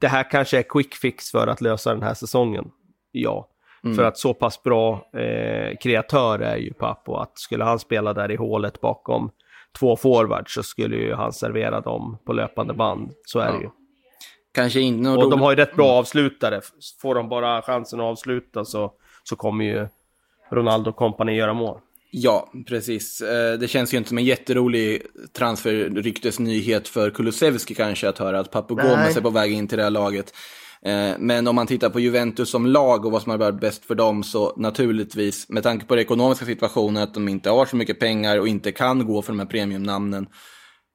[0.00, 2.70] det här kanske är quick fix för att lösa den här säsongen.
[3.12, 3.48] Ja,
[3.96, 8.30] för att så pass bra eh, kreatör är ju Papo att skulle han spela där
[8.30, 9.30] i hålet bakom
[9.78, 13.12] två forwards så skulle ju han servera dem på löpande band.
[13.26, 13.68] Så är det ju.
[14.54, 16.60] Kanske inte Och de har ju rätt bra avslutare.
[17.02, 18.92] Får de bara chansen att avsluta så,
[19.22, 19.88] så kommer ju
[20.50, 21.78] Ronaldo och company göra mål.
[22.10, 23.20] Ja, precis.
[23.20, 25.02] Eh, Det känns ju inte som en jätterolig
[25.32, 29.84] transferryktesnyhet för Kulusevski kanske att höra att Papu Gomez är på väg in till det
[29.84, 30.34] här laget.
[30.86, 33.84] Eh, men om man tittar på Juventus som lag och vad som har varit bäst
[33.84, 37.76] för dem så naturligtvis, med tanke på den ekonomiska situationen, att de inte har så
[37.76, 40.26] mycket pengar och inte kan gå för de här premiumnamnen,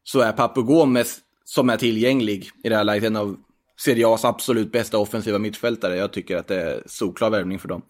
[0.04, 3.38] så är Papu Gomes, som är tillgänglig i det här läget, en av
[3.80, 5.98] Serie A's absolut bästa offensiva mittfältare.
[5.98, 7.82] Jag tycker att det är solklar värvning för dem.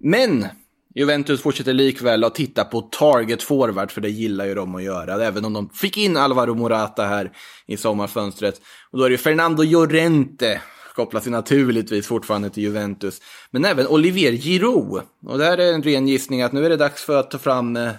[0.00, 0.46] Men
[0.94, 5.24] Juventus fortsätter likväl att titta på target forward, för det gillar ju de att göra.
[5.24, 7.32] Även om de fick in Alvaro Morata här
[7.66, 8.60] i sommarfönstret.
[8.90, 10.60] Och då är det ju Fernando Llorente,
[11.00, 13.20] kopplas ju naturligtvis fortfarande till Juventus.
[13.50, 15.02] Men även Olivier Giroud.
[15.26, 17.76] Och där är en ren gissning att nu är det dags för att ta fram
[17.76, 17.90] eh,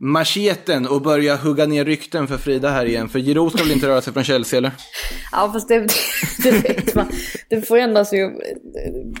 [0.00, 3.08] macheten och börja hugga ner rykten för Frida här igen.
[3.08, 4.72] För Giroud ska väl inte röra sig från Chelsea, eller?
[5.32, 5.78] Ja fast det,
[6.42, 7.06] det vet man.
[7.48, 8.30] Det förändras ju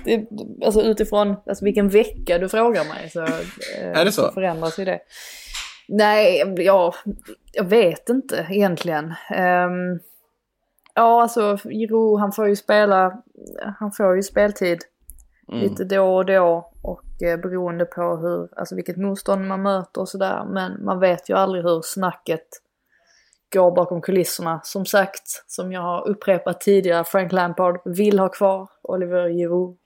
[0.04, 0.26] det,
[0.64, 3.10] alltså utifrån alltså vilken vecka du frågar mig.
[3.10, 4.32] Så, eh, Är det så?
[4.32, 4.98] förändras ju det.
[5.88, 6.94] Nej, ja,
[7.52, 9.14] jag vet inte egentligen.
[9.30, 9.98] Ehm,
[10.94, 13.22] ja, alltså Giro, han får ju spela,
[13.78, 14.78] han får ju speltid
[15.52, 16.70] lite då och då.
[16.82, 20.44] Och eh, beroende på hur, alltså vilket motstånd man möter och sådär.
[20.44, 22.46] Men man vet ju aldrig hur snacket
[23.52, 24.60] går bakom kulisserna.
[24.64, 29.76] Som sagt, som jag har upprepat tidigare, Frank Lampard vill ha kvar Oliver Giroud.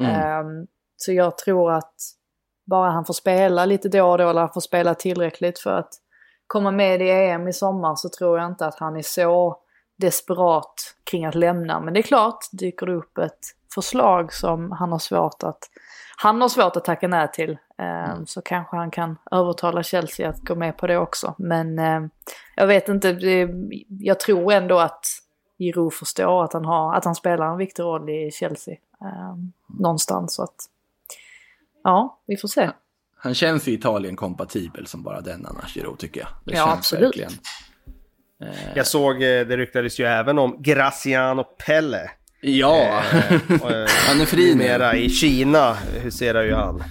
[0.00, 1.94] Ehm, så jag tror att
[2.66, 5.90] bara han får spela lite då och då, eller han får spela tillräckligt för att
[6.46, 9.62] komma med i EM i sommar så tror jag inte att han är så
[10.00, 11.80] desperat kring att lämna.
[11.80, 13.38] Men det är klart, dyker det upp ett
[13.74, 15.58] förslag som han har svårt att,
[16.16, 17.58] han har svårt att tacka nej till.
[17.78, 21.34] ehm, Så kanske han kan övertala Chelsea att gå med på det också.
[21.38, 22.10] Men ehm,
[22.56, 23.48] jag vet inte, det,
[23.88, 25.06] jag tror ändå att
[25.58, 28.74] Giroud förstår att han, har, att han spelar en viktig roll i Chelsea.
[29.00, 30.34] ehm, någonstans.
[30.34, 30.56] Så att,
[31.84, 32.70] ja, vi får se.
[33.16, 36.28] Han känns ju Italien-kompatibel som bara den annars, Giroud, tycker jag.
[36.44, 37.04] Det Ja, absolut.
[37.06, 37.32] verkligen.
[38.74, 42.10] Jag såg, eh, det ryktades ju även om Graciano Pelle.
[42.40, 44.64] Ja, Eh, han är fri nu.
[44.64, 46.82] Mera i Kina huserar ju han.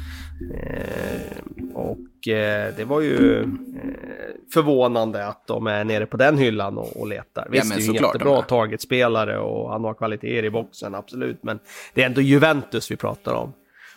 [0.54, 3.47] Eh, och eh, det var ju eh,
[4.54, 7.47] förvånande att de är nere på den hyllan och, letar.
[7.52, 11.43] Visst, men det är ju en jättebra targetspelare och han har kvaliteter i boxen, absolut.
[11.43, 11.60] Men
[11.93, 13.54] det är ändå Juventus vi pratar om.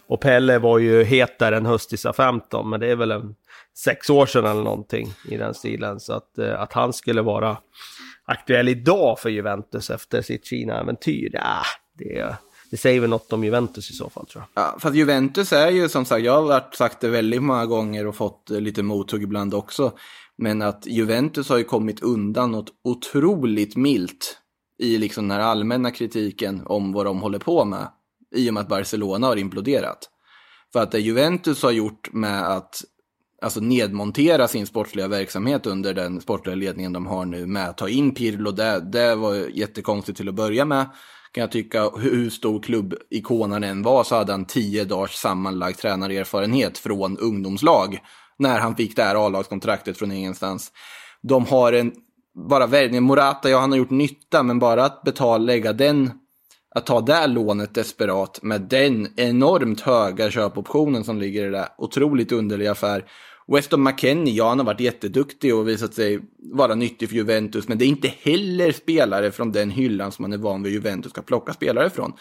[0.06, 3.34] Och Pelle var ju het där en höstisa 15, men det är väl en
[3.74, 6.00] sex år sedan eller någonting i den stilen.
[6.00, 7.56] Så att, eh, att han skulle vara
[8.24, 11.62] aktuell idag för Juventus efter sitt Kina-äventyr, ja,
[11.98, 12.36] det,
[12.70, 14.64] det säger väl något om Juventus i så fall tror jag.
[14.64, 18.06] Ja, fast Juventus är ju som sagt, jag har varit, sagt det väldigt många gånger
[18.06, 19.92] och fått eh, lite mothugg ibland också.
[20.36, 24.38] Men att Juventus har ju kommit undan något otroligt milt
[24.78, 27.88] i liksom den här allmänna kritiken om vad de håller på med.
[28.34, 30.08] I och med att Barcelona har imploderat.
[30.72, 32.82] För att det Juventus har gjort med att
[33.42, 37.88] alltså nedmontera sin sportsliga verksamhet under den sportsliga ledningen de har nu med att ta
[37.88, 40.86] in Pirlo, det, det var jättekonstigt till att börja med.
[41.32, 45.76] Kan jag tycka, hur stor klubbikon han än var så hade han tio dagars sammanlagd
[45.76, 47.98] tränarerfarenhet från ungdomslag
[48.38, 50.72] när han fick det här A-lagskontraktet från ingenstans.
[51.22, 51.92] De har en,
[52.48, 56.10] bara värvningen, Morata, ja han har gjort nytta, men bara att betala, lägga den,
[56.74, 62.32] att ta det lånet desperat med den enormt höga köpoptionen som ligger i det, otroligt
[62.32, 63.04] underlig affär.
[63.54, 66.20] Weston McKennie, ja han har varit jätteduktig och visat sig
[66.52, 70.32] vara nyttig för Juventus, men det är inte heller spelare från den hyllan som man
[70.32, 72.12] är van vid Juventus ska plocka spelare från.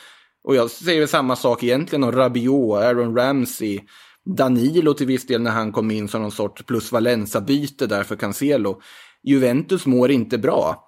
[0.44, 3.80] Och jag säger samma sak egentligen om Rabiot, Aaron Ramsey,
[4.26, 8.16] Danilo till viss del när han kom in som någon sorts plus Valenza-byte där för
[8.16, 8.82] Cancelo.
[9.24, 10.88] Juventus mår inte bra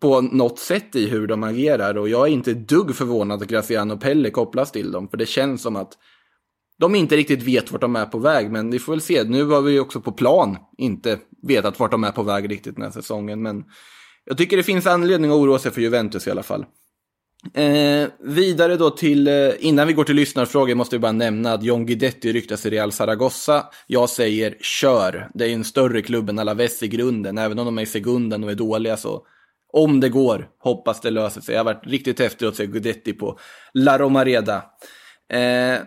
[0.00, 3.48] på något sätt i hur de agerar och jag är inte ett dugg förvånad att
[3.48, 5.92] Graziano Pelle kopplas till dem, för det känns som att
[6.78, 9.24] de inte riktigt vet vart de är på väg, men vi får väl se.
[9.24, 12.74] Nu har vi ju också på plan inte vetat vart de är på väg riktigt
[12.74, 13.64] den här säsongen, men
[14.24, 16.64] jag tycker det finns anledning att oroa sig för Juventus i alla fall.
[17.54, 21.62] Eh, vidare då till, eh, innan vi går till lyssnarfrågor måste vi bara nämna att
[21.62, 23.66] John Guidetti ryktas i Real Zaragoza.
[23.86, 27.64] Jag säger kör, det är ju en större klubb än Alaves i grunden, även om
[27.64, 29.26] de är i sekunden och är dåliga så
[29.72, 31.54] om det går, hoppas det löser sig.
[31.54, 33.38] Jag har varit riktigt häftig att se Guidetti på
[33.74, 34.64] La Romareda.
[35.32, 35.78] Eh,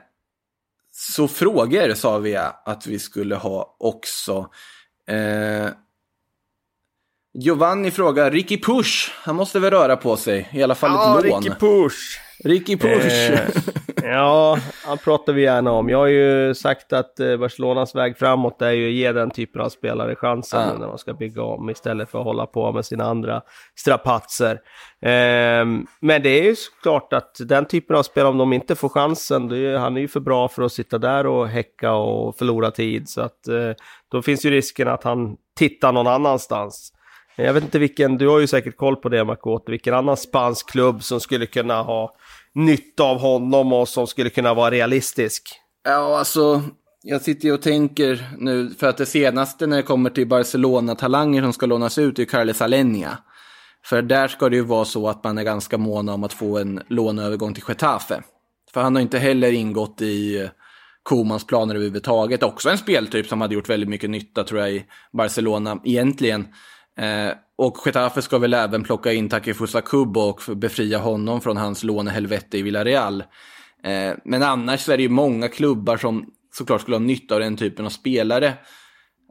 [1.09, 2.35] så frågor sa vi
[2.65, 4.49] att vi skulle ha också.
[5.07, 5.69] Eh,
[7.33, 11.25] Giovanni frågar, Ricky Push, han måste väl röra på sig, i alla fall Ja, ett
[11.25, 11.41] lån.
[11.43, 12.19] Ricky Push!
[12.43, 13.31] Ricky Push.
[13.31, 13.39] Eh,
[14.03, 15.89] ja, han pratar vi gärna om.
[15.89, 19.61] Jag har ju sagt att eh, Barcelonas väg framåt är ju att ge den typen
[19.61, 20.73] av spelare chansen Ja.
[20.73, 23.41] nu när de ska bygga om istället för att hålla på med sina andra
[23.75, 24.51] strapatser.
[25.01, 25.65] Eh,
[26.01, 29.47] men det är ju klart att den typen av spelare, om de inte får chansen,
[29.47, 32.71] då är, han är ju för bra för att sitta där och häcka och förlora
[32.71, 33.09] tid.
[33.09, 33.71] Så att eh,
[34.11, 36.93] då finns ju risken att han tittar någon annanstans.
[37.43, 40.69] Jag vet inte vilken, du har ju säkert koll på det Makoto, vilken annan spansk
[40.69, 42.15] klubb som skulle kunna ha
[42.53, 45.49] nytta av honom och som skulle kunna vara realistisk.
[45.83, 46.61] Ja, alltså,
[47.03, 51.41] jag sitter ju och tänker nu, för att det senaste när det kommer till Barcelona-talanger
[51.41, 53.17] som ska lånas ut är Carles Alenia.
[53.85, 56.57] För där ska det ju vara så att man är ganska måna om att få
[56.57, 58.21] en låneövergång till Getafe.
[58.73, 60.49] För han har inte heller ingått i eh,
[61.03, 62.43] Komans planer överhuvudtaget.
[62.43, 66.47] Också en speltyp som hade gjort väldigt mycket nytta tror jag i Barcelona egentligen.
[67.01, 71.83] Eh, och Getafe ska väl även plocka in Takefusa Kubo och befria honom från hans
[71.83, 73.23] lånehelvete i Villarreal.
[73.83, 77.41] Eh, men annars så är det ju många klubbar som såklart skulle ha nytta av
[77.41, 78.53] den typen av spelare.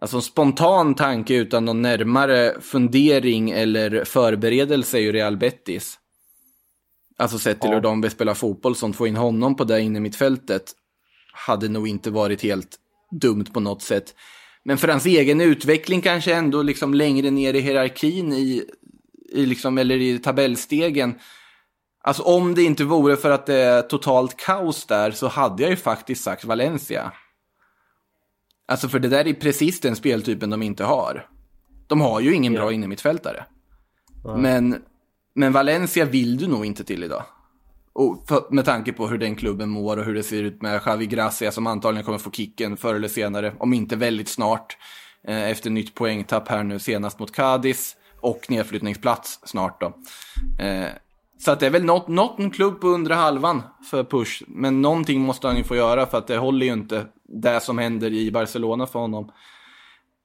[0.00, 5.98] Alltså en spontan tanke utan någon närmare fundering eller förberedelse är ju Real Betis.
[7.18, 7.74] Alltså sett till Ja.
[7.74, 10.72] hur de vill spela fotboll, som få in honom på det inne mittfältet
[11.32, 12.76] hade nog inte varit helt
[13.20, 14.14] dumt på något sätt.
[14.64, 18.64] Men för hans egen utveckling kanske ändå liksom längre ner i hierarkin i,
[19.32, 21.14] i liksom, eller i tabellstegen.
[22.02, 25.70] Alltså om det inte vore för att det är totalt kaos där så hade jag
[25.70, 27.12] ju faktiskt sagt Valencia.
[28.68, 31.26] Alltså för det där är precis den speltypen de inte har.
[31.86, 33.44] De har ju ingen bra innermittfältare.
[34.36, 34.82] Men,
[35.34, 37.24] men Valencia vill du nog inte till idag.
[38.00, 40.80] Och för, med tanke på hur den klubben mår och hur det ser ut med
[40.86, 44.76] Javi Gracia som antagligen kommer få kicken förr eller senare, om inte väldigt snart.
[45.28, 49.86] Eh, efter nytt poängtapp här nu senast mot Cadiz och nedflyttningsplats snart då.
[50.64, 50.88] Eh,
[51.38, 54.42] så att det är väl något, en klubb på undre halvan för Push.
[54.46, 57.06] Men någonting måste han ju få göra för att det håller ju inte
[57.42, 59.30] det som händer i Barcelona för honom.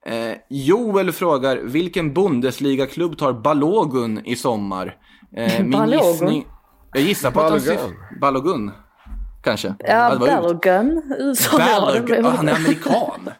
[0.06, 4.96] Eh, Joel frågar, vilken Bundesliga-klubb tar Balogun i sommar?
[5.36, 6.46] Eh, min gissning...
[6.96, 7.96] Jag gissar på att han Balogun.
[8.20, 8.72] Balogun?
[9.42, 9.74] Kanske?
[9.78, 11.02] Ja, Balogun.
[11.58, 13.30] Balogun, ah, han är amerikan.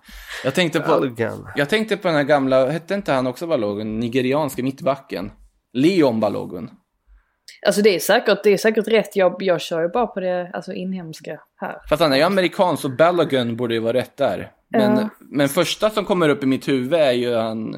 [0.44, 0.88] Jag tänkte på...
[0.88, 1.48] Balogun.
[1.56, 4.00] Jag tänkte på den här gamla, hette inte han också Balogun?
[4.00, 5.30] Nigerianske mittbacken.
[5.72, 6.70] Leon Balogun.
[7.66, 9.16] Alltså det är säkert, det är säkert rätt.
[9.16, 11.76] Jag, jag kör ju bara på det alltså inhemska här.
[11.88, 14.50] Fast han är ju amerikan så Balogun borde ju vara rätt där.
[14.68, 15.08] Men, Ja.
[15.20, 17.76] men första som kommer upp i mitt huvud är ju han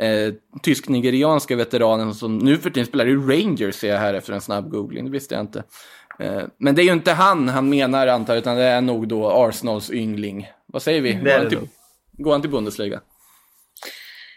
[0.00, 4.40] eh, tysk-nigerianska veteranen som nu för tiden spelar i Rangers ser jag här efter en
[4.40, 5.04] snabb googling.
[5.04, 5.64] Det visste jag inte.
[6.18, 9.30] Eh, men det är ju inte han han menar antar utan det är nog då
[9.30, 10.48] Arsenals yngling.
[10.66, 11.12] Vad säger vi?
[11.12, 11.58] Går han, till,
[12.12, 13.00] går han till Bundesliga?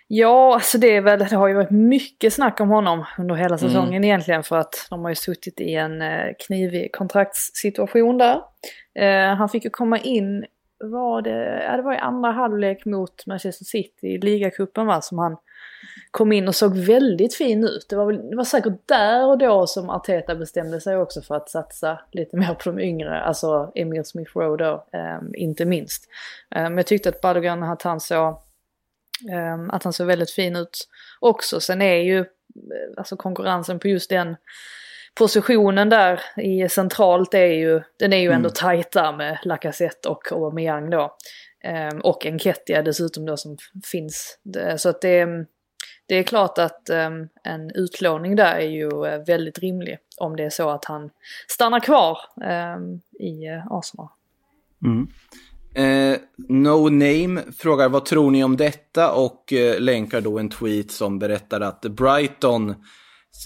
[0.08, 3.58] Ja, alltså det är väl, det har ju varit mycket snack om honom under hela
[3.58, 8.42] säsongen egentligen för att de har ju suttit i en eh, knivig kontraktssituation där.
[9.00, 10.46] Eh, han fick ju komma in,
[10.80, 15.18] var det, ja, det var i andra halvlek mot Manchester City i ligacupen va, som
[15.18, 15.38] han
[16.14, 17.86] kom in och såg väldigt fin ut.
[17.90, 21.36] Det var, väl, det var säkert där och då som Arteta bestämde sig också för
[21.36, 26.06] att satsa lite mer på de yngre, alltså Emil Smith Rowe då, eh, inte minst.
[26.50, 28.44] Men jag tyckte att Badogan, att han såg
[29.30, 30.88] Ehm, att han ser väldigt fin ut
[31.20, 31.60] också.
[31.60, 32.26] Sen är ju eh,
[32.98, 34.36] alltså konkurrensen på just den
[35.16, 40.32] positionen där i centralt är ju, den är ju ändå tajt där med Lacazette och
[40.32, 41.18] Aubameyang då.
[41.64, 43.58] Ehm, och Enketia dessutom då som
[43.92, 44.40] finns.
[44.78, 45.28] Så att det,
[46.06, 50.44] det är klart att um, en utlåning där är ju uh, väldigt rimlig om det
[50.44, 51.10] är så att han
[51.48, 52.18] stannar kvar
[52.76, 54.08] um, i uh, Arsenal.
[54.86, 55.08] Mm.
[55.76, 60.92] Eh, no Name frågar vad tror ni om detta och eh, länkar då en tweet
[60.92, 62.76] som berättar att Brighton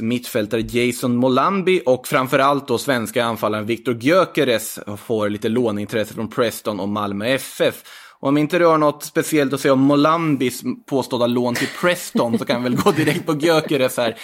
[0.02, 6.80] mittfältare Jason Molambi och framförallt då svenska anfallaren Viktor Gyökeres får lite låneintresse från Preston
[6.80, 7.84] och Malmö FF.
[8.20, 12.40] Och om inte du har något speciellt att säga om Molambis påstådda lån till Preston
[12.40, 14.18] så kan vi väl gå direkt på Gyökeres här.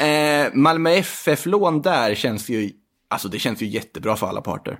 [0.00, 2.70] Eh, Malmö FF-lån där känns ju,
[3.10, 4.78] alltså det känns ju jättebra för alla parter.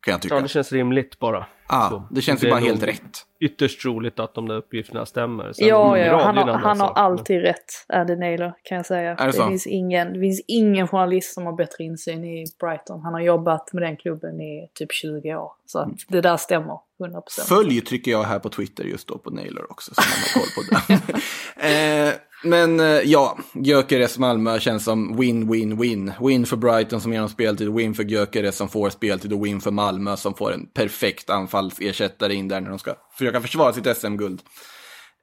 [0.00, 0.34] Kan jag tycka.
[0.34, 1.46] Ja, det känns rimligt bara.
[1.68, 2.14] Ja, Så.
[2.14, 3.26] det känns ju bara helt rätt.
[3.40, 5.52] Ytterst troligt att de där uppgifterna stämmer.
[5.52, 8.86] Sen Ja, är ja, det han har, han har alltid rätt, Andy Naylor, kan jag
[8.86, 9.14] säga.
[9.14, 9.48] Det så?
[9.48, 13.00] finns ingen, det finns ingen journalist som har bättre insyn i Brighton.
[13.00, 15.52] Han har jobbat med den klubben i typ 20 år.
[15.66, 17.22] Så att det där stämmer, 100%.
[17.48, 20.50] Följ trycker jag här på Twitter just då på Naylor också så man har koll
[20.56, 22.08] på det.
[22.08, 26.12] eh, men eh, ja, Gyökeres Malmö känns som win-win-win.
[26.20, 29.60] Win för Brighton som ger dem speltid, win för Gyökeres som får speltid och win
[29.60, 33.96] för Malmö som får en perfekt anfallsersättare in där när de ska försöka försvara sitt
[33.96, 34.40] SM-guld.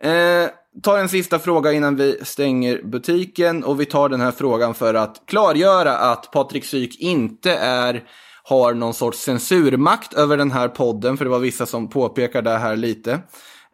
[0.01, 0.49] Eh,
[0.84, 4.93] ta en sista fråga innan vi stänger butiken och vi tar den här frågan för
[4.93, 8.03] att klargöra att Patrik Syk inte är
[8.43, 12.57] har någon sorts censurmakt över den här podden, för det var vissa som påpekade det
[12.57, 13.11] här lite.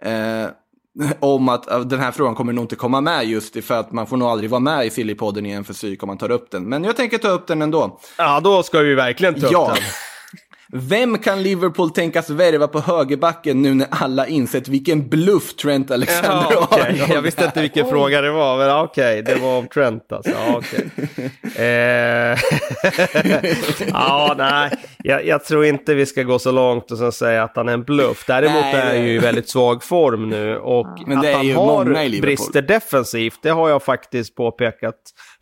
[0.01, 0.47] Eh,
[1.19, 4.07] om att eh, den här frågan kommer nog inte komma med just för att man
[4.07, 6.69] får nog aldrig vara med i Sillypodden igen för psyk om man tar upp den.
[6.69, 7.99] Men jag tänker ta upp den ändå.
[8.17, 9.71] Ja, då ska vi verkligen ta upp Ja.
[9.75, 9.83] den.
[10.75, 15.95] Vem kan Liverpool tänkas värva på högerbacken nu när alla insett vilken bluff Trent Ja,
[15.95, 17.05] Alexander-Arnold okej.
[17.09, 20.31] Jag visste inte vilken fråga det var, men ja, okej, det var om Trent alltså.
[20.31, 20.89] Ja, okej.
[21.55, 22.39] Eh,
[23.87, 24.71] ja, nej,
[25.03, 27.73] jag, jag tror inte vi ska gå så långt och sen säga att han är
[27.73, 28.23] en bluff.
[28.27, 32.21] Däremot Nej, är han ju i väldigt svag form nu och Men att han har
[32.21, 34.95] brister defensivt, det har jag faktiskt påpekat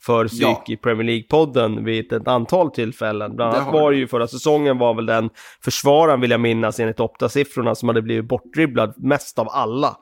[0.05, 0.63] för psyk Ja.
[0.67, 3.35] i Premier League-podden vid ett antal tillfällen.
[3.35, 5.29] Bland annat var det ju förra säsongen var väl den
[5.63, 9.97] försvararen vill jag minnas enligt Opta-siffrorna som hade blivit bortdribblad mest av alla.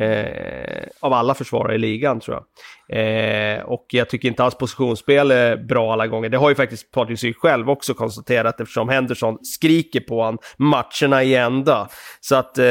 [0.00, 2.44] Eh, av alla försvarare i ligan tror jag.
[2.98, 6.28] Eh, och jag tycker inte alls positionsspel är bra alla gånger.
[6.28, 11.22] Det har ju faktiskt Patrik Syk själv också konstaterat eftersom Henderson skriker på han matcherna
[11.22, 11.88] i ända.
[12.20, 12.64] Så att eh,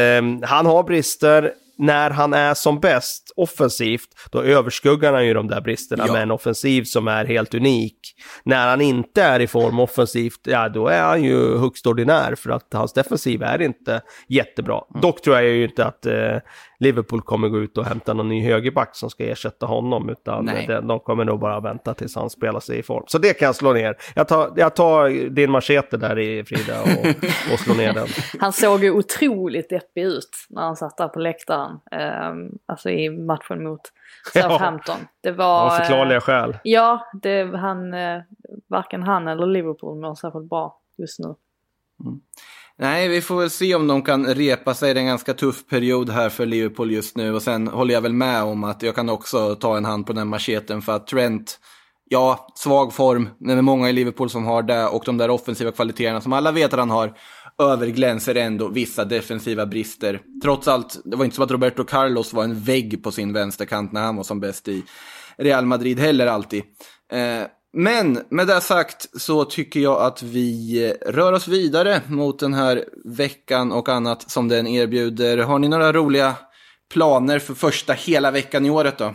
[0.44, 1.52] han har brister.
[1.78, 6.14] När han är som bäst offensivt, då överskuggar han ju de där bristerna Ja.
[6.14, 8.00] med en offensiv som är helt unik.
[8.44, 12.50] När han inte är i form offensivt, ja då är han ju högst ordinär för
[12.50, 14.82] att hans defensiv är inte jättebra.
[15.02, 16.38] Dock tror jag ju inte att eh,
[16.80, 20.68] Liverpool kommer gå ut och hämta någon ny högerback som ska ersätta honom, utan Nej.
[20.68, 23.04] de, kommer nog bara vänta tills han spelar sig i form.
[23.08, 23.98] Så det kan jag slå ner.
[24.16, 27.08] Jag tar, jag tar din machete där i Frida och,
[27.54, 28.08] och slår ner den.
[28.40, 31.80] Han såg ju otroligt deppig ut när han satt där på läktaren.
[31.92, 33.82] ehm, alltså i matchen mot
[34.34, 34.98] Southampton.
[35.24, 35.66] Det var...
[35.66, 36.58] Av förklarliga eh, skäl.
[36.64, 38.22] Ja, det, han, eh,
[38.68, 41.36] varken han eller Liverpool mår särskilt bra just nu.
[42.80, 44.94] Nej, vi får väl se om de kan repa sig.
[44.94, 47.34] Det är en ganska tuff period här för Liverpool just nu.
[47.34, 50.14] Och sen håller jag väl med om att jag kan också ta en hand på
[50.14, 51.60] den macheten för att Trent,
[52.10, 55.30] ja, svag form, men det är många i Liverpool som har det och de där
[55.30, 57.14] offensiva kvaliteterna som alla vet att han har
[57.62, 60.22] överglänser ändå vissa defensiva brister.
[60.44, 63.92] Trots allt, det var inte som att Roberto Carlos var en vägg på sin vänsterkant
[63.92, 64.84] när han var som bäst i
[65.38, 66.64] Real Madrid heller alltid.
[67.12, 67.48] Eh,
[67.78, 72.84] men med det sagt så tycker jag att vi rör oss vidare mot den här
[73.06, 75.38] veckan och annat som den erbjuder.
[75.38, 76.34] Har ni några roliga
[76.94, 79.14] planer för första hela veckan i året då?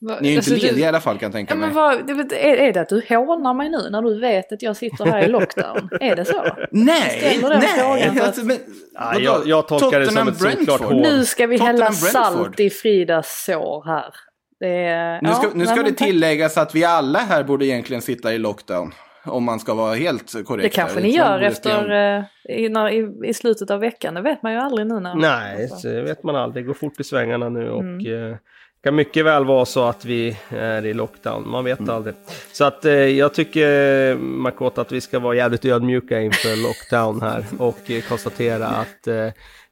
[0.00, 1.58] Va- Ni är ju inte alltså, du- lediga i alla fall kan jag tänka Ja,
[1.58, 1.66] mig.
[1.68, 4.76] men vad, är, är det att du hånar mig nu när du vet att jag
[4.76, 5.88] sitter här i lockdown?
[6.00, 6.44] är det så?
[6.70, 8.08] Nej, frågan nej.
[8.08, 8.56] att- Alltså, men,
[8.94, 10.80] Ja, jag- jag tolkar det som Tottenham ett Brentford.
[10.80, 11.02] hån.
[11.02, 12.44] Nu ska vi hälla Tottenham Brentford.
[12.46, 14.14] salt i Fridas sår här.
[14.60, 15.98] Det är, Nu ska, ja, nu ska det tack.
[15.98, 18.92] tilläggas att vi alla här borde egentligen sitta i lockdown.
[19.24, 20.62] Om man ska vara helt korrekt.
[20.62, 22.24] Det kanske ni gör efter eh,
[22.58, 24.14] i, när, i, i slutet av veckan.
[24.14, 25.14] Det vet man ju aldrig nu när...
[25.14, 26.64] Nej, det vet man aldrig.
[26.64, 28.30] Det går fort i svängarna nu och Mm.
[28.32, 28.36] eh,
[28.84, 31.48] kan mycket väl vara så att vi är i lockdown.
[31.50, 31.94] Man vet Mm.
[31.94, 32.14] aldrig.
[32.52, 37.44] Så att eh, jag tycker Makota att vi ska vara jävligt ödmjuka inför lockdown här
[37.58, 39.08] och eh, konstatera att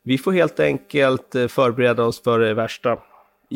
[0.04, 2.96] vi får helt enkelt förbereda oss för det värsta.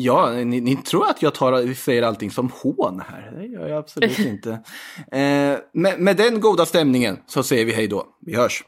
[0.01, 3.31] Ja, ni, ni tror att jag tar, säger allting som hån här.
[3.37, 4.49] Det gör jag absolut inte.
[5.11, 8.05] Eh, med, med den goda stämningen så säger vi hej då.
[8.19, 8.63] Vi hörs.